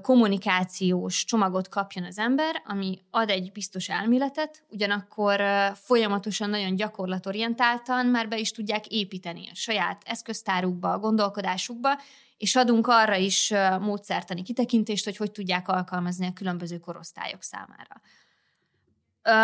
kommunikációs 0.02 1.24
csomagot 1.24 1.68
kapjon 1.68 2.04
az 2.04 2.18
ember, 2.18 2.62
ami 2.64 2.98
ad 3.10 3.30
egy 3.30 3.52
biztos 3.52 3.88
elméletet, 3.88 4.62
ugyanakkor 4.68 5.42
folyamatosan 5.74 6.50
nagyon 6.50 6.74
gyakorlatorientáltan 6.74 8.06
már 8.06 8.28
be 8.28 8.38
is 8.38 8.50
tudják 8.50 8.86
építeni 8.86 9.48
a 9.50 9.54
saját 9.54 10.02
eszköztárukba, 10.06 10.92
a 10.92 10.98
gondolkodásukba, 10.98 12.00
és 12.36 12.56
adunk 12.56 12.86
arra 12.86 13.16
is 13.16 13.52
módszertani 13.80 14.42
kitekintést, 14.42 15.04
hogy 15.04 15.16
hogy 15.16 15.32
tudják 15.32 15.68
alkalmazni 15.68 16.26
a 16.26 16.32
különböző 16.32 16.78
korosztályok 16.78 17.42
számára. 17.42 18.00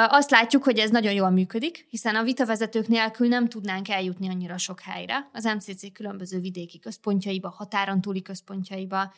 Azt 0.09 0.31
látjuk, 0.31 0.65
hogy 0.65 0.79
ez 0.79 0.91
nagyon 0.91 1.13
jól 1.13 1.31
működik, 1.31 1.87
hiszen 1.91 2.17
a 2.17 2.23
vitavezetők 2.23 2.89
nélkül 2.89 3.29
nem 3.29 3.49
tudnánk 3.49 3.89
eljutni 3.89 4.29
annyira 4.29 4.59
sok 4.59 4.81
helyre. 4.81 5.29
Az 5.33 5.45
MCC 5.45 5.93
különböző 5.93 6.41
vidéki 6.41 6.79
központjaiba, 6.79 7.49
határon 7.49 8.01
túli 8.01 8.23
központjaiba. 8.23 9.13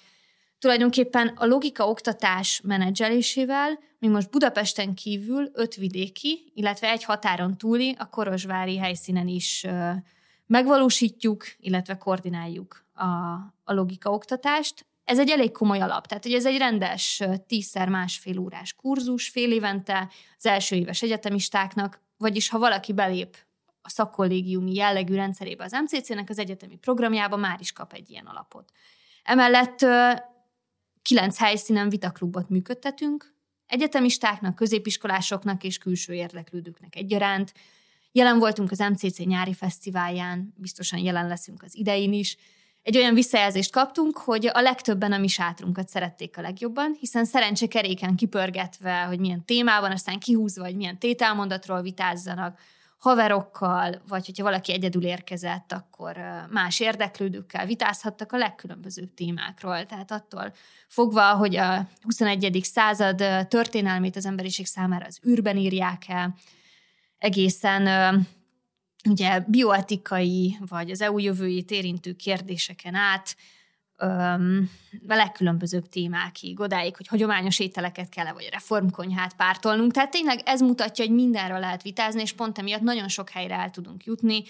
Tulajdonképpen 0.58 1.28
a 1.36 1.46
logika 1.46 1.88
oktatás 1.88 2.60
menedzselésével 2.64 3.78
mi 3.98 4.08
most 4.08 4.30
Budapesten 4.30 4.94
kívül 4.94 5.50
öt 5.52 5.74
vidéki, 5.74 6.52
illetve 6.54 6.90
egy 6.90 7.04
határon 7.04 7.56
túli, 7.56 7.96
a 7.98 8.08
Korosvári 8.08 8.78
helyszínen 8.78 9.28
is 9.28 9.66
megvalósítjuk, 10.46 11.44
illetve 11.58 11.96
koordináljuk 11.96 12.84
a, 12.94 13.04
a 13.64 13.72
logika 13.72 14.10
oktatást. 14.10 14.86
Ez 15.08 15.18
egy 15.18 15.30
elég 15.30 15.52
komoly 15.52 15.80
alap, 15.80 16.06
tehát 16.06 16.24
hogy 16.24 16.32
ez 16.32 16.46
egy 16.46 16.58
rendes 16.58 17.22
tízszer 17.46 17.88
másfél 17.88 18.38
órás 18.38 18.72
kurzus 18.72 19.28
fél 19.28 19.52
évente 19.52 20.10
az 20.36 20.46
első 20.46 20.76
éves 20.76 21.02
egyetemistáknak, 21.02 22.00
vagyis 22.16 22.48
ha 22.48 22.58
valaki 22.58 22.92
belép 22.92 23.36
a 23.82 23.88
szakkollégiumi 23.88 24.74
jellegű 24.74 25.14
rendszerébe 25.14 25.64
az 25.64 25.72
MCC-nek, 25.72 26.30
az 26.30 26.38
egyetemi 26.38 26.76
programjába 26.76 27.36
már 27.36 27.56
is 27.60 27.72
kap 27.72 27.92
egy 27.92 28.10
ilyen 28.10 28.26
alapot. 28.26 28.72
Emellett 29.22 29.86
kilenc 31.02 31.38
helyszínen 31.38 31.88
vitaklubot 31.88 32.48
működtetünk, 32.48 33.34
egyetemistáknak, 33.66 34.54
középiskolásoknak 34.54 35.64
és 35.64 35.78
külső 35.78 36.12
érdeklődőknek 36.12 36.96
egyaránt. 36.96 37.52
Jelen 38.12 38.38
voltunk 38.38 38.70
az 38.70 38.78
MCC 38.78 39.18
nyári 39.18 39.54
fesztiválján, 39.54 40.54
biztosan 40.56 40.98
jelen 40.98 41.26
leszünk 41.26 41.62
az 41.62 41.76
idején 41.76 42.12
is, 42.12 42.36
egy 42.88 42.96
olyan 42.96 43.14
visszajelzést 43.14 43.72
kaptunk, 43.72 44.18
hogy 44.18 44.50
a 44.52 44.60
legtöbben 44.60 45.12
a 45.12 45.18
mi 45.18 45.26
sátrunkat 45.26 45.88
szerették 45.88 46.38
a 46.38 46.40
legjobban, 46.40 46.96
hiszen 47.00 47.24
szerencsekeréken 47.24 48.14
kipörgetve, 48.16 49.00
hogy 49.00 49.18
milyen 49.18 49.44
témában, 49.44 49.92
aztán 49.92 50.18
kihúzva, 50.18 50.64
hogy 50.64 50.76
milyen 50.76 50.98
tételmondatról 50.98 51.82
vitázzanak, 51.82 52.58
haverokkal, 52.98 54.02
vagy 54.08 54.26
hogyha 54.26 54.42
valaki 54.42 54.72
egyedül 54.72 55.04
érkezett, 55.04 55.72
akkor 55.72 56.16
más 56.50 56.80
érdeklődőkkel 56.80 57.66
vitázhattak 57.66 58.32
a 58.32 58.36
legkülönbözőbb 58.36 59.14
témákról. 59.14 59.86
Tehát 59.86 60.10
attól 60.10 60.52
fogva, 60.86 61.34
hogy 61.34 61.56
a 61.56 61.88
21. 62.02 62.60
század 62.62 63.24
történelmét 63.48 64.16
az 64.16 64.26
emberiség 64.26 64.66
számára 64.66 65.06
az 65.06 65.20
űrben 65.28 65.56
írják 65.56 66.02
el, 66.08 66.34
egészen 67.18 67.86
ugye 69.08 69.44
bioetikai, 69.46 70.58
vagy 70.68 70.90
az 70.90 71.00
EU 71.00 71.18
jövőjét 71.18 71.70
érintő 71.70 72.12
kérdéseken 72.12 72.94
át, 72.94 73.36
öm, 73.96 74.70
a 75.08 75.14
legkülönbözőbb 75.14 75.88
témákig, 75.88 76.60
odáig, 76.60 76.96
hogy 76.96 77.06
hagyományos 77.06 77.58
ételeket 77.58 78.08
kell-e, 78.08 78.32
vagy 78.32 78.48
reformkonyhát 78.52 79.36
pártolnunk. 79.36 79.92
Tehát 79.92 80.10
tényleg 80.10 80.40
ez 80.44 80.60
mutatja, 80.60 81.04
hogy 81.04 81.14
mindenről 81.14 81.58
lehet 81.58 81.82
vitázni, 81.82 82.20
és 82.20 82.32
pont 82.32 82.58
emiatt 82.58 82.80
nagyon 82.80 83.08
sok 83.08 83.30
helyre 83.30 83.54
el 83.54 83.70
tudunk 83.70 84.04
jutni, 84.04 84.42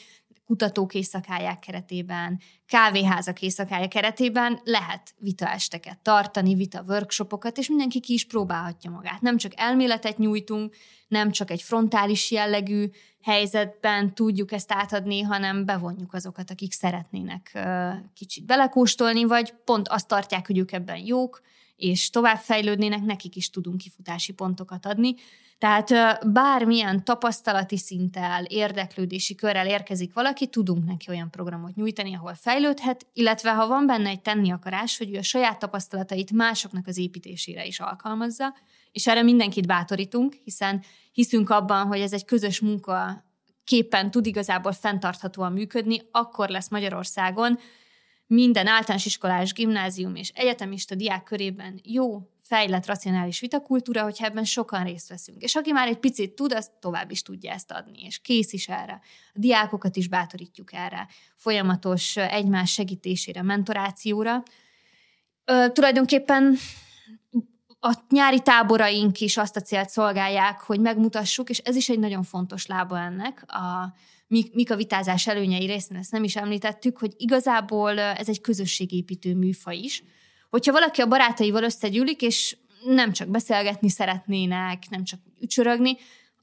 kutatók 0.49 0.95
éjszakáják 0.95 1.59
keretében, 1.59 2.41
kávéházak 2.67 3.43
éjszakája 3.43 3.89
keretében 3.89 4.61
lehet 4.65 5.15
vitaesteket 5.19 5.99
tartani, 5.99 6.55
vita 6.55 6.85
workshopokat, 6.87 7.59
és 7.59 7.69
mindenki 7.69 8.01
ki 8.01 8.13
is 8.13 8.27
próbálhatja 8.27 8.91
magát. 8.91 9.21
Nem 9.21 9.37
csak 9.37 9.53
elméletet 9.57 10.19
nyújtunk, 10.19 10.75
nem 11.09 11.31
csak 11.31 11.51
egy 11.51 11.63
frontális 11.63 12.31
jellegű 12.31 12.91
helyzetben 13.23 14.15
tudjuk 14.15 14.53
ezt 14.53 14.73
átadni, 14.73 15.21
hanem 15.21 15.65
bevonjuk 15.65 16.15
azokat, 16.15 16.51
akik 16.51 16.73
szeretnének 16.73 17.59
kicsit 18.15 18.47
belekóstolni, 18.47 19.25
vagy 19.25 19.55
pont 19.65 19.89
azt 19.89 20.09
tartják, 20.09 20.47
hogy 20.47 20.59
ők 20.59 20.73
ebben 20.73 21.07
jók, 21.07 21.41
és 21.79 22.11
továbbfejlődnének, 22.11 23.03
nekik 23.03 23.37
is 23.37 23.51
tudunk 23.51 23.77
kifutási 23.79 24.33
pontokat 24.33 24.87
adni. 24.87 25.15
Tehát 25.59 25.93
bármilyen 26.33 27.05
tapasztalati 27.05 27.77
szinttel, 27.77 28.45
érdeklődési 28.45 29.35
körrel 29.35 29.67
érkezik 29.67 30.15
valaki, 30.15 30.47
tudunk 30.47 30.85
neki 30.85 31.07
olyan 31.09 31.31
programot 31.31 31.75
nyújtani, 31.75 32.15
ahol 32.15 32.35
fejlődhet, 32.35 33.07
illetve 33.13 33.51
ha 33.51 33.67
van 33.67 33.87
benne 33.87 34.09
egy 34.09 34.21
tenni 34.21 34.51
akarás, 34.51 34.99
hogy 34.99 35.15
ő 35.15 35.19
a 35.19 35.23
saját 35.23 35.59
tapasztalatait 35.59 36.33
másoknak 36.33 36.87
az 36.87 36.99
építésére 36.99 37.67
is 37.67 37.81
alkalmazza, 37.81 38.55
és 38.93 39.07
erre 39.07 39.23
mindenkit 39.23 39.67
bátorítunk, 39.67 40.37
hiszen 40.45 40.85
hiszünk 41.13 41.51
abban, 41.51 41.87
hogy 41.87 42.01
ez 42.01 42.13
egy 42.13 42.25
közös 42.25 42.61
munka 42.61 43.25
képen 43.65 44.11
tud 44.11 44.27
igazából 44.27 44.73
fenntarthatóan 44.73 45.53
működni, 45.53 46.01
akkor 46.11 46.49
lesz 46.49 46.69
Magyarországon 46.69 47.59
minden 48.29 48.67
általános 48.67 49.07
iskolás, 49.07 49.53
gimnázium 49.53 50.15
és 50.15 50.29
egyetemista 50.35 50.95
diák 50.95 51.23
körében 51.23 51.81
jó, 51.83 52.29
fejlett, 52.41 52.87
racionális 52.87 53.41
vitakultúra, 53.41 54.03
hogyha 54.03 54.25
ebben 54.25 54.45
sokan 54.45 54.85
részt 54.85 55.09
veszünk. 55.09 55.43
És 55.43 55.55
aki 55.55 55.73
már 55.73 55.89
egy 55.89 55.99
picit 55.99 56.35
tud, 56.35 56.53
az 56.53 56.71
tovább 56.81 57.11
is 57.11 57.23
tudja 57.23 57.53
ezt 57.53 57.71
adni, 57.71 58.03
és 58.03 58.19
kész 58.19 58.53
is 58.53 58.69
erre. 58.69 59.01
A 59.35 59.39
diákokat 59.39 59.97
is 59.97 60.09
bátorítjuk 60.09 60.73
erre, 60.73 61.09
folyamatos 61.35 62.17
egymás 62.17 62.73
segítésére, 62.73 63.43
mentorációra. 63.43 64.43
Ö, 65.45 65.67
tulajdonképpen 65.73 66.57
a 67.81 67.95
nyári 68.09 68.41
táboraink 68.41 69.21
is 69.21 69.37
azt 69.37 69.57
a 69.57 69.61
célt 69.61 69.89
szolgálják, 69.89 70.61
hogy 70.61 70.81
megmutassuk, 70.81 71.49
és 71.51 71.59
ez 71.59 71.77
is 71.77 71.89
egy 71.89 71.99
nagyon 71.99 72.23
fontos 72.23 72.67
lába 72.67 72.99
ennek, 72.99 73.45
a, 73.47 73.95
mik, 74.29 74.55
mik 74.55 74.71
a 74.71 74.77
vitázás 74.77 75.27
előnyei 75.27 75.67
részén, 75.67 75.97
ezt 75.97 76.13
nem 76.13 76.25
is 76.25 76.37
említettük, 76.37 76.99
hogy 76.99 77.13
igazából 77.17 77.99
ez 77.99 78.29
egy 78.29 78.41
közösségépítő 78.41 79.35
műfa 79.35 79.71
is. 79.71 80.03
Hogyha 80.51 80.73
valaki 80.73 81.01
a 81.01 81.07
barátaival 81.07 81.63
összegyűlik, 81.63 82.23
és 82.23 82.57
nem 82.85 83.13
csak 83.13 83.29
beszélgetni 83.29 83.89
szeretnének, 83.89 84.83
nem 84.91 85.05
csak 85.05 85.21
ücsörögni, 85.41 85.97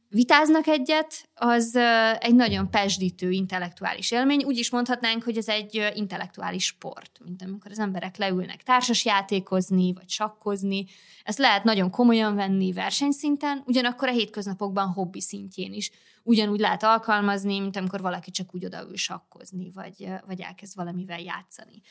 vitáznak 0.09 0.67
egyet, 0.67 1.29
az 1.33 1.75
egy 2.19 2.35
nagyon 2.35 2.69
pesdítő 2.69 3.31
intellektuális 3.31 4.11
élmény. 4.11 4.43
Úgy 4.43 4.57
is 4.57 4.69
mondhatnánk, 4.69 5.23
hogy 5.23 5.37
ez 5.37 5.47
egy 5.47 5.91
intellektuális 5.93 6.65
sport, 6.65 7.19
mint 7.23 7.41
amikor 7.41 7.71
az 7.71 7.79
emberek 7.79 8.17
leülnek 8.17 8.63
társas 8.63 9.05
játékozni, 9.05 9.93
vagy 9.93 10.09
sakkozni. 10.09 10.85
Ezt 11.23 11.37
lehet 11.37 11.63
nagyon 11.63 11.89
komolyan 11.89 12.35
venni 12.35 12.73
versenyszinten, 12.73 13.63
ugyanakkor 13.65 14.07
a 14.07 14.11
hétköznapokban 14.11 14.87
hobbi 14.87 15.21
szintjén 15.21 15.73
is. 15.73 15.91
Ugyanúgy 16.27 16.59
lehet 16.59 16.83
alkalmazni, 16.83 17.59
mint 17.59 17.75
amikor 17.75 18.01
valaki 18.01 18.31
csak 18.31 18.55
úgy 18.55 18.65
odaül 18.65 18.95
sakkozni, 18.97 19.71
vagy, 19.71 20.07
vagy 20.25 20.41
elkezd 20.41 20.75
valamivel 20.75 21.19
játszani. 21.19 21.81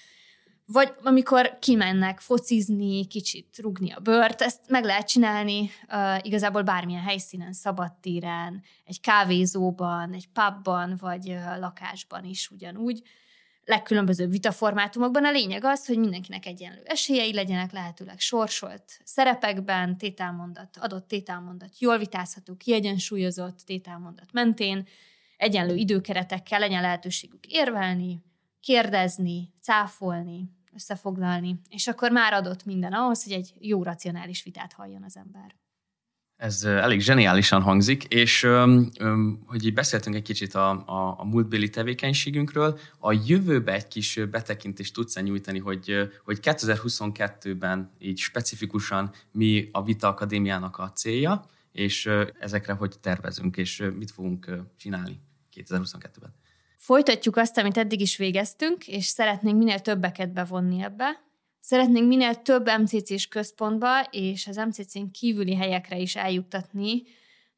Vagy 0.67 0.95
amikor 1.03 1.59
kimennek 1.59 2.21
focizni, 2.21 3.07
kicsit 3.07 3.59
rugni 3.59 3.93
a 3.93 4.01
bört, 4.01 4.43
ezt 4.43 4.61
meg 4.69 4.85
lehet 4.85 5.09
csinálni 5.09 5.71
uh, 5.89 6.27
igazából 6.27 6.63
bármilyen 6.63 7.03
helyszínen, 7.03 7.53
szabadtéren, 7.53 8.63
egy 8.85 9.01
kávézóban, 9.01 10.13
egy 10.13 10.29
pubban, 10.29 10.97
vagy 11.01 11.29
uh, 11.29 11.59
lakásban 11.59 12.25
is 12.25 12.51
ugyanúgy. 12.51 13.03
Legkülönbözőbb 13.65 14.31
vitaformátumokban 14.31 15.25
a 15.25 15.31
lényeg 15.31 15.65
az, 15.65 15.87
hogy 15.87 15.99
mindenkinek 15.99 16.47
egyenlő 16.47 16.83
esélyei 16.85 17.35
legyenek, 17.35 17.73
lehetőleg 17.73 18.21
sorsolt 18.21 19.01
szerepekben, 19.05 19.99
tételmondat, 19.99 20.77
adott 20.81 21.09
tételmondat 21.09 21.79
jól 21.79 21.99
vitázható, 21.99 22.57
kiegyensúlyozott 22.57 23.59
tételmondat 23.59 24.33
mentén, 24.33 24.87
egyenlő 25.37 25.75
időkeretekkel 25.75 26.59
legyen 26.59 26.83
lehetőségük 26.83 27.47
érvelni, 27.47 28.23
kérdezni, 28.61 29.53
cáfolni, 29.61 30.51
összefoglalni, 30.75 31.61
és 31.69 31.87
akkor 31.87 32.11
már 32.11 32.33
adott 32.33 32.65
minden 32.65 32.93
ahhoz, 32.93 33.25
hogy 33.25 33.33
egy 33.33 33.55
jó 33.59 33.83
racionális 33.83 34.43
vitát 34.43 34.73
halljon 34.73 35.03
az 35.03 35.17
ember. 35.17 35.55
Ez 36.37 36.65
elég 36.65 37.01
zseniálisan 37.01 37.63
hangzik, 37.63 38.05
és 38.05 38.47
hogy 39.47 39.65
így 39.65 39.75
beszéltünk 39.75 40.17
egy 40.17 40.23
kicsit 40.23 40.55
a, 40.55 40.71
a, 40.71 41.15
a 41.19 41.25
múltbéli 41.25 41.71
tevékenységünkről, 41.71 42.79
a 42.99 43.13
jövőbe 43.27 43.73
egy 43.73 43.89
kis 43.89 44.21
betekintést 44.31 44.95
tudsz 44.95 45.21
nyújtani, 45.21 45.59
hogy, 45.59 46.11
hogy 46.25 46.39
2022-ben 46.43 47.91
így 47.99 48.19
specifikusan 48.19 49.11
mi 49.33 49.69
a 49.73 49.83
Vita 49.83 50.09
Akadémiának 50.09 50.79
a 50.79 50.93
célja, 50.93 51.45
és 51.73 52.11
ezekre 52.39 52.73
hogy 52.73 52.95
tervezünk, 53.01 53.57
és 53.57 53.83
mit 53.97 54.11
fogunk 54.11 54.51
csinálni 54.77 55.21
2022-ben. 55.55 56.35
Folytatjuk 56.77 57.37
azt, 57.37 57.59
amit 57.59 57.77
eddig 57.77 58.01
is 58.01 58.17
végeztünk, 58.17 58.89
és 58.89 59.07
szeretnénk 59.07 59.59
minél 59.59 59.81
többeket 59.81 60.33
bevonni 60.33 60.83
ebbe. 60.83 61.23
Szeretnénk 61.67 62.09
minél 62.09 62.35
több 62.35 62.71
MCC-s 62.81 63.27
központba 63.27 64.01
és 64.11 64.47
az 64.47 64.57
MCC-n 64.57 65.11
kívüli 65.13 65.55
helyekre 65.55 65.97
is 65.97 66.17
eljuttatni 66.17 67.03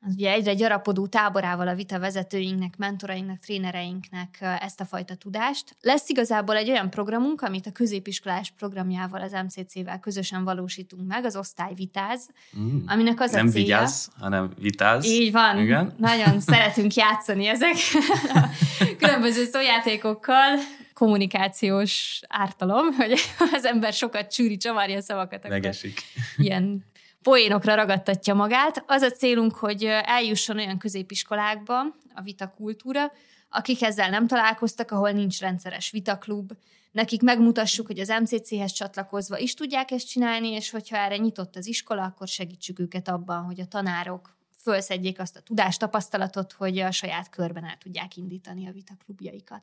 az 0.01 0.13
ugye 0.15 0.31
egyre 0.31 0.55
gyarapodó 0.55 1.07
táborával 1.07 1.69
a 1.69 1.75
vita 1.75 1.99
vezetőinknek, 1.99 2.77
mentorainknak, 2.77 3.39
trénereinknek 3.39 4.59
ezt 4.61 4.81
a 4.81 4.85
fajta 4.85 5.15
tudást. 5.15 5.77
Lesz 5.81 6.09
igazából 6.09 6.57
egy 6.57 6.71
olyan 6.71 6.91
programunk, 6.91 7.43
amit 7.43 7.67
a 7.67 7.73
középiskolás 7.73 8.53
programjával, 8.57 9.21
az 9.21 9.33
MCC-vel 9.33 10.01
közösen 10.01 10.45
valósítunk 10.45 11.07
meg, 11.07 11.25
az 11.25 11.37
osztály 11.37 11.75
vitáz, 11.75 12.29
mm. 12.59 12.79
aminek 12.87 13.21
az 13.21 13.33
Nem 13.33 13.47
a 13.47 13.51
célja... 13.51 13.65
vigyáz, 13.65 14.11
hanem 14.19 14.53
vitáz. 14.59 15.07
Így 15.07 15.33
van. 15.33 15.59
Igen. 15.59 15.95
Nagyon 15.97 16.41
szeretünk 16.41 16.95
játszani 16.95 17.47
ezek 17.47 17.77
különböző 18.99 19.45
szójátékokkal, 19.45 20.59
kommunikációs 20.99 22.21
ártalom, 22.29 22.93
hogy 22.99 23.13
az 23.53 23.65
ember 23.65 23.93
sokat 23.93 24.31
csűri, 24.31 24.57
csavarja 24.57 24.97
a 24.97 25.01
szavakat. 25.01 25.49
Megesik. 25.49 26.03
Ilyen 26.37 26.85
poénokra 27.23 27.75
ragadtatja 27.75 28.35
magát. 28.35 28.85
Az 28.87 29.03
a 29.03 29.11
célunk, 29.11 29.55
hogy 29.55 29.85
eljusson 29.85 30.57
olyan 30.57 30.79
középiskolákba 30.79 31.81
a 32.15 32.23
vitakultúra, 32.23 33.13
akik 33.51 33.83
ezzel 33.83 34.11
nem 34.11 34.27
találkoztak, 34.27 34.91
ahol 34.91 35.11
nincs 35.11 35.41
rendszeres 35.41 35.91
vitaklub, 35.91 36.53
nekik 36.93 37.23
megmutassuk, 37.23 37.87
hogy 37.87 37.99
az 37.99 38.09
MCC-hez 38.09 38.73
csatlakozva 38.73 39.39
is 39.39 39.55
tudják 39.55 39.91
ezt 39.91 40.09
csinálni, 40.09 40.49
és 40.49 40.71
hogyha 40.71 40.97
erre 40.97 41.17
nyitott 41.17 41.57
az 41.57 41.67
iskola, 41.67 42.03
akkor 42.03 42.29
segítsük 42.29 42.79
őket 42.79 43.09
abban, 43.09 43.45
hogy 43.45 43.61
a 43.61 43.67
tanárok 43.67 44.37
fölszedjék 44.63 45.21
azt 45.21 45.37
a 45.37 45.41
tudást, 45.41 45.79
tapasztalatot, 45.79 46.53
hogy 46.53 46.79
a 46.79 46.91
saját 46.91 47.31
körben 47.31 47.65
el 47.65 47.77
tudják 47.79 48.17
indítani 48.17 48.69
a 48.69 48.73
vitaklubjaikat. 48.73 49.63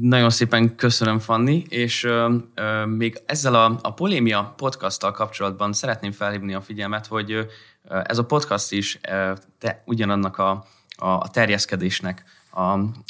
Nagyon 0.00 0.30
szépen 0.30 0.76
köszönöm, 0.76 1.18
Fanni, 1.18 1.64
és 1.68 2.04
ö, 2.04 2.36
ö, 2.54 2.84
még 2.84 3.22
ezzel 3.26 3.54
a, 3.54 3.78
a 3.82 3.94
Polémia 3.94 4.54
podcasttal 4.56 5.12
kapcsolatban 5.12 5.72
szeretném 5.72 6.12
felhívni 6.12 6.54
a 6.54 6.60
figyelmet, 6.60 7.06
hogy 7.06 7.30
ö, 7.30 7.42
ez 7.84 8.18
a 8.18 8.24
podcast 8.24 8.72
is 8.72 8.98
ö, 9.08 9.32
te, 9.58 9.82
ugyanannak 9.86 10.38
a, 10.38 10.66
a, 10.96 11.30
terjeszkedésnek 11.30 12.24
a, 12.50 12.60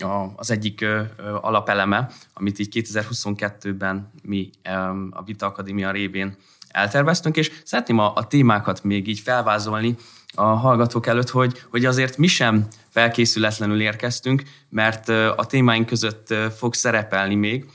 a, 0.05 0.33
az 0.37 0.51
egyik 0.51 0.81
ö, 0.81 1.03
ö, 1.17 1.37
alapeleme, 1.41 2.11
amit 2.35 2.59
így 2.59 2.87
2022-ben 2.93 4.11
mi 4.23 4.51
ö, 4.63 4.71
a 5.11 5.23
Vita 5.25 5.47
Akadémia 5.47 5.91
révén 5.91 6.37
elterveztünk, 6.71 7.37
és 7.37 7.51
szeretném 7.65 7.99
a, 7.99 8.13
a 8.15 8.27
témákat 8.27 8.85
még 8.85 9.09
így 9.09 9.21
felvázolni, 9.21 9.97
a 10.35 10.45
hallgatók 10.45 11.07
előtt, 11.07 11.31
hogy, 11.31 11.63
hogy 11.71 11.85
azért 11.85 12.17
mi 12.17 12.27
sem 12.27 12.67
felkészületlenül 12.89 13.81
érkeztünk, 13.81 14.43
mert 14.69 15.09
a 15.09 15.47
témáink 15.47 15.87
között 15.87 16.35
fog 16.57 16.75
szerepelni 16.75 17.35
még. 17.35 17.69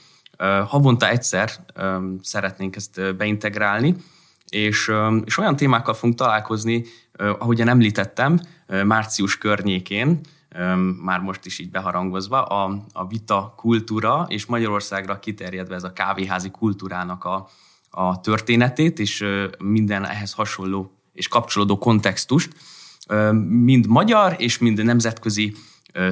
Havonta 0.67 1.09
egyszer 1.09 1.51
szeretnénk 2.21 2.75
ezt 2.75 3.15
beintegrálni, 3.15 3.95
és, 4.49 4.91
és 5.25 5.37
olyan 5.37 5.55
témákkal 5.55 5.93
fogunk 5.93 6.17
találkozni, 6.17 6.85
ahogyan 7.17 7.67
említettem, 7.67 8.39
március 8.83 9.37
környékén, 9.37 10.19
már 11.01 11.19
most 11.19 11.45
is 11.45 11.59
így 11.59 11.71
beharangozva, 11.71 12.43
a, 12.43 12.83
a 12.93 13.07
vita 13.07 13.53
kultúra, 13.57 14.25
és 14.27 14.45
Magyarországra 14.45 15.19
kiterjedve 15.19 15.75
ez 15.75 15.83
a 15.83 15.93
kávéházi 15.93 16.51
kultúrának 16.51 17.23
a, 17.23 17.49
a 17.95 18.19
történetét, 18.19 18.99
és 18.99 19.25
minden 19.57 20.05
ehhez 20.05 20.33
hasonló 20.33 20.91
és 21.13 21.27
kapcsolódó 21.27 21.77
kontextust, 21.77 22.53
mind 23.47 23.87
magyar 23.87 24.35
és 24.37 24.57
mind 24.57 24.83
nemzetközi 24.83 25.55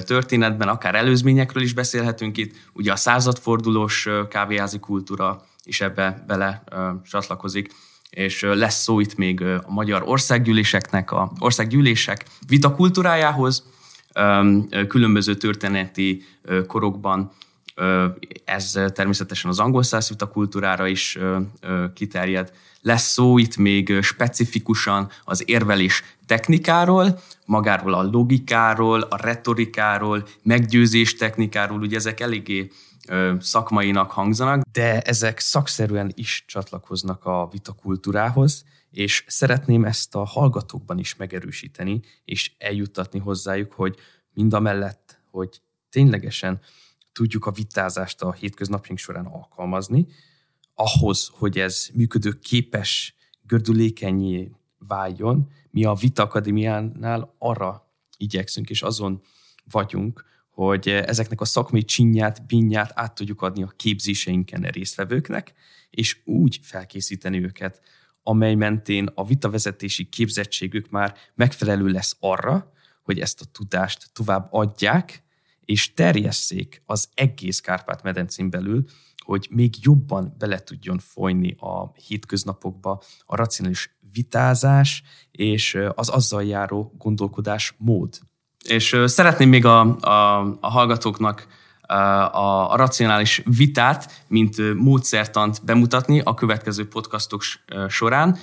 történetben, 0.06 0.68
akár 0.68 0.96
előzményekről 0.96 1.64
is 1.64 1.74
beszélhetünk 1.74 2.38
itt. 2.38 2.56
Ugye 2.74 2.92
a 2.92 2.96
századfordulós 2.96 4.08
kávéházi 4.30 4.80
kultúra 4.80 5.42
is 5.64 5.82
ebbe 5.82 6.24
bele 6.28 6.64
csatlakozik, 7.04 7.74
és 8.10 8.42
lesz 8.42 8.82
szó 8.82 9.00
itt 9.00 9.16
még 9.16 9.42
a 9.42 9.72
magyar 9.72 10.04
országgyűléseknek, 10.06 11.12
a 11.12 11.32
országgyűlések 11.40 12.26
vitakultúrájához, 12.48 13.64
különböző 14.88 15.36
történeti 15.36 16.24
korokban 16.68 17.32
ez 18.44 18.80
természetesen 18.94 19.50
az 19.50 19.60
angol 19.60 19.84
száz 19.84 20.12
kultúrára 20.32 20.88
is 20.88 21.18
kiterjed. 21.94 22.52
Lesz 22.82 23.12
szó 23.12 23.38
itt 23.38 23.58
még 23.58 24.02
specifikusan 24.02 25.10
az 25.24 25.44
érvelés 25.46 26.04
technikáról, 26.26 27.20
magáról 27.46 27.94
a 27.94 28.04
logikáról, 28.04 29.02
a 29.02 29.18
retorikáról, 29.18 30.28
meggyőzés 30.42 31.16
technikáról, 31.16 31.80
ugye 31.80 31.96
ezek 31.96 32.20
eléggé 32.20 32.72
szakmainak 33.40 34.12
hangzanak, 34.12 34.64
de 34.72 35.02
ezek 35.02 35.40
szakszerűen 35.40 36.12
is 36.16 36.44
csatlakoznak 36.48 37.26
a 37.26 37.50
vitakultúrához, 37.52 38.64
és 38.92 39.24
szeretném 39.28 39.86
ezt 39.86 40.16
a 40.16 40.26
hallgatókban 40.26 41.00
is 41.00 41.16
megerősíteni, 41.16 42.00
és 42.26 42.52
eljuttatni 42.58 43.20
hozzájuk, 43.20 43.74
hogy 43.74 43.96
mind 44.34 44.54
a 44.54 44.60
mellett, 44.60 45.20
hogy 45.32 45.62
ténylegesen 45.90 46.60
tudjuk 47.14 47.46
a 47.46 47.52
vitázást 47.52 48.22
a 48.22 48.32
hétköznapjunk 48.32 49.00
során 49.00 49.26
alkalmazni, 49.26 50.08
ahhoz, 50.74 51.30
hogy 51.34 51.60
ez 51.60 51.88
működő 51.94 52.40
képes, 52.40 53.16
gördülékenyé 53.42 54.52
váljon, 54.78 55.50
mi 55.70 55.86
a 55.86 55.94
Vita 55.94 56.24
Akadémiánál 56.24 57.36
arra 57.38 57.92
igyekszünk, 58.18 58.70
és 58.70 58.82
azon 58.82 59.22
vagyunk, 59.72 60.26
hogy 60.50 60.88
ezeknek 60.88 61.42
a 61.42 61.46
szakmai 61.46 61.84
csinyát, 61.84 62.46
binyát 62.46 62.92
át 62.96 63.16
tudjuk 63.16 63.42
adni 63.42 63.64
a 63.64 63.74
képzéseinken 63.76 64.62
résztvevőknek, 64.62 65.54
és 65.90 66.22
úgy 66.26 66.60
felkészíteni 66.62 67.44
őket, 67.44 67.82
amely 68.24 68.56
mentén 68.56 69.10
a 69.16 69.26
vitavezetési 69.26 70.10
képzettségük 70.10 70.90
már 70.90 71.16
megfelelő 71.36 71.88
lesz 71.88 72.16
arra, 72.20 72.72
hogy 73.04 73.20
ezt 73.20 73.42
a 73.42 73.46
tudást 73.52 74.10
tovább 74.14 74.48
adják, 74.52 75.23
és 75.66 75.94
terjesszék 75.94 76.82
az 76.86 77.10
egész 77.14 77.60
Kárpát-medencén 77.60 78.50
belül, 78.50 78.84
hogy 79.18 79.48
még 79.50 79.74
jobban 79.82 80.36
bele 80.38 80.60
tudjon 80.60 81.00
folyni 81.00 81.56
a 81.60 81.92
hétköznapokba 82.08 83.04
a 83.26 83.36
racionális 83.36 83.96
vitázás 84.14 85.04
és 85.32 85.78
az 85.96 86.10
azzal 86.10 86.44
járó 86.44 86.94
gondolkodás 86.98 87.76
mód. 87.78 88.20
És 88.68 89.02
szeretném 89.06 89.50
még 89.50 89.66
a, 89.66 89.80
a, 90.00 90.40
a 90.60 90.70
hallgatóknak 90.70 91.48
a, 91.82 92.72
a 92.72 92.76
racionális 92.76 93.42
vitát, 93.46 94.24
mint 94.28 94.74
módszertant 94.76 95.66
bemutatni 95.66 96.20
a 96.20 96.34
következő 96.34 96.88
podcastok 96.88 97.42
során, 97.88 98.38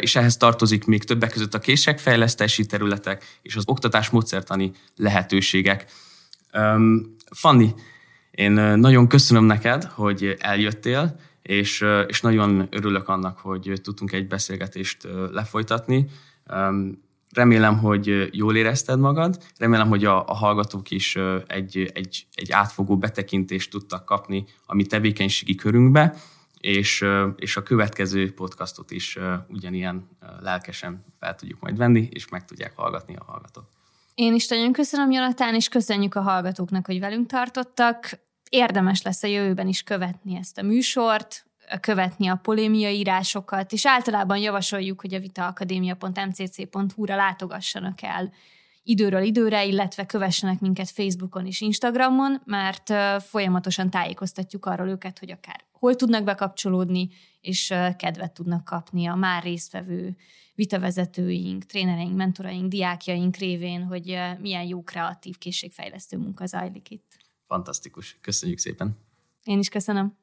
és 0.00 0.16
ehhez 0.16 0.36
tartozik 0.36 0.84
még 0.84 1.04
többek 1.04 1.30
között 1.30 1.54
a 1.54 1.58
készségfejlesztési 1.58 2.66
területek 2.66 3.38
és 3.42 3.56
az 3.56 3.64
oktatás 3.66 4.10
módszertani 4.10 4.72
lehetőségek. 4.96 5.86
Fanni, 7.30 7.74
én 8.30 8.52
nagyon 8.52 9.08
köszönöm 9.08 9.44
neked, 9.44 9.84
hogy 9.84 10.36
eljöttél, 10.38 11.18
és, 11.42 11.84
és 12.06 12.20
nagyon 12.20 12.66
örülök 12.70 13.08
annak, 13.08 13.38
hogy 13.38 13.72
tudtunk 13.82 14.12
egy 14.12 14.26
beszélgetést 14.26 15.08
lefolytatni. 15.30 16.06
Remélem, 17.32 17.78
hogy 17.78 18.28
jól 18.32 18.56
érezted 18.56 18.98
magad, 18.98 19.42
remélem, 19.58 19.88
hogy 19.88 20.04
a, 20.04 20.28
a 20.28 20.34
hallgatók 20.34 20.90
is 20.90 21.18
egy, 21.46 21.90
egy, 21.94 22.26
egy 22.34 22.52
átfogó 22.52 22.98
betekintést 22.98 23.70
tudtak 23.70 24.04
kapni 24.04 24.44
a 24.66 24.74
mi 24.74 24.84
tevékenységi 24.84 25.54
körünkbe, 25.54 26.14
és, 26.60 27.04
és 27.36 27.56
a 27.56 27.62
következő 27.62 28.34
podcastot 28.34 28.90
is 28.90 29.18
ugyanilyen 29.48 30.08
lelkesen 30.40 31.04
fel 31.18 31.34
tudjuk 31.34 31.60
majd 31.60 31.76
venni, 31.76 32.08
és 32.10 32.28
meg 32.28 32.44
tudják 32.44 32.72
hallgatni 32.76 33.16
a 33.16 33.24
hallgatók. 33.24 33.64
Én 34.14 34.34
is 34.34 34.48
nagyon 34.48 34.72
köszönöm, 34.72 35.10
Jonatán, 35.10 35.54
és 35.54 35.68
köszönjük 35.68 36.14
a 36.14 36.20
hallgatóknak, 36.20 36.86
hogy 36.86 37.00
velünk 37.00 37.26
tartottak. 37.26 38.20
Érdemes 38.50 39.02
lesz 39.02 39.22
a 39.22 39.26
jövőben 39.26 39.68
is 39.68 39.82
követni 39.82 40.36
ezt 40.36 40.58
a 40.58 40.62
műsort, 40.62 41.46
követni 41.80 42.28
a 42.28 42.34
polémiai 42.42 42.98
írásokat, 42.98 43.72
és 43.72 43.86
általában 43.86 44.36
javasoljuk, 44.36 45.00
hogy 45.00 45.14
a 45.14 45.20
vitaakadémia.mcc.hu-ra 45.20 47.16
látogassanak 47.16 48.02
el 48.02 48.32
időről 48.82 49.22
időre, 49.22 49.64
illetve 49.64 50.06
kövessenek 50.06 50.60
minket 50.60 50.90
Facebookon 50.90 51.46
és 51.46 51.60
Instagramon, 51.60 52.42
mert 52.44 52.92
folyamatosan 53.22 53.90
tájékoztatjuk 53.90 54.66
arról 54.66 54.88
őket, 54.88 55.18
hogy 55.18 55.30
akár 55.30 55.64
hol 55.72 55.96
tudnak 55.96 56.24
bekapcsolódni, 56.24 57.08
és 57.40 57.74
kedvet 57.96 58.32
tudnak 58.32 58.64
kapni 58.64 59.06
a 59.06 59.14
már 59.14 59.42
résztvevő 59.42 60.16
vitavezetőink, 60.54 61.64
trénereink, 61.64 62.16
mentoraink, 62.16 62.68
diákjaink 62.68 63.36
révén, 63.36 63.82
hogy 63.82 64.18
milyen 64.40 64.64
jó 64.64 64.82
kreatív 64.82 65.38
készségfejlesztő 65.38 66.16
munka 66.16 66.46
zajlik 66.46 66.90
itt. 66.90 67.16
Fantasztikus. 67.44 68.18
Köszönjük 68.20 68.58
szépen. 68.58 68.96
Én 69.44 69.58
is 69.58 69.68
köszönöm. 69.68 70.16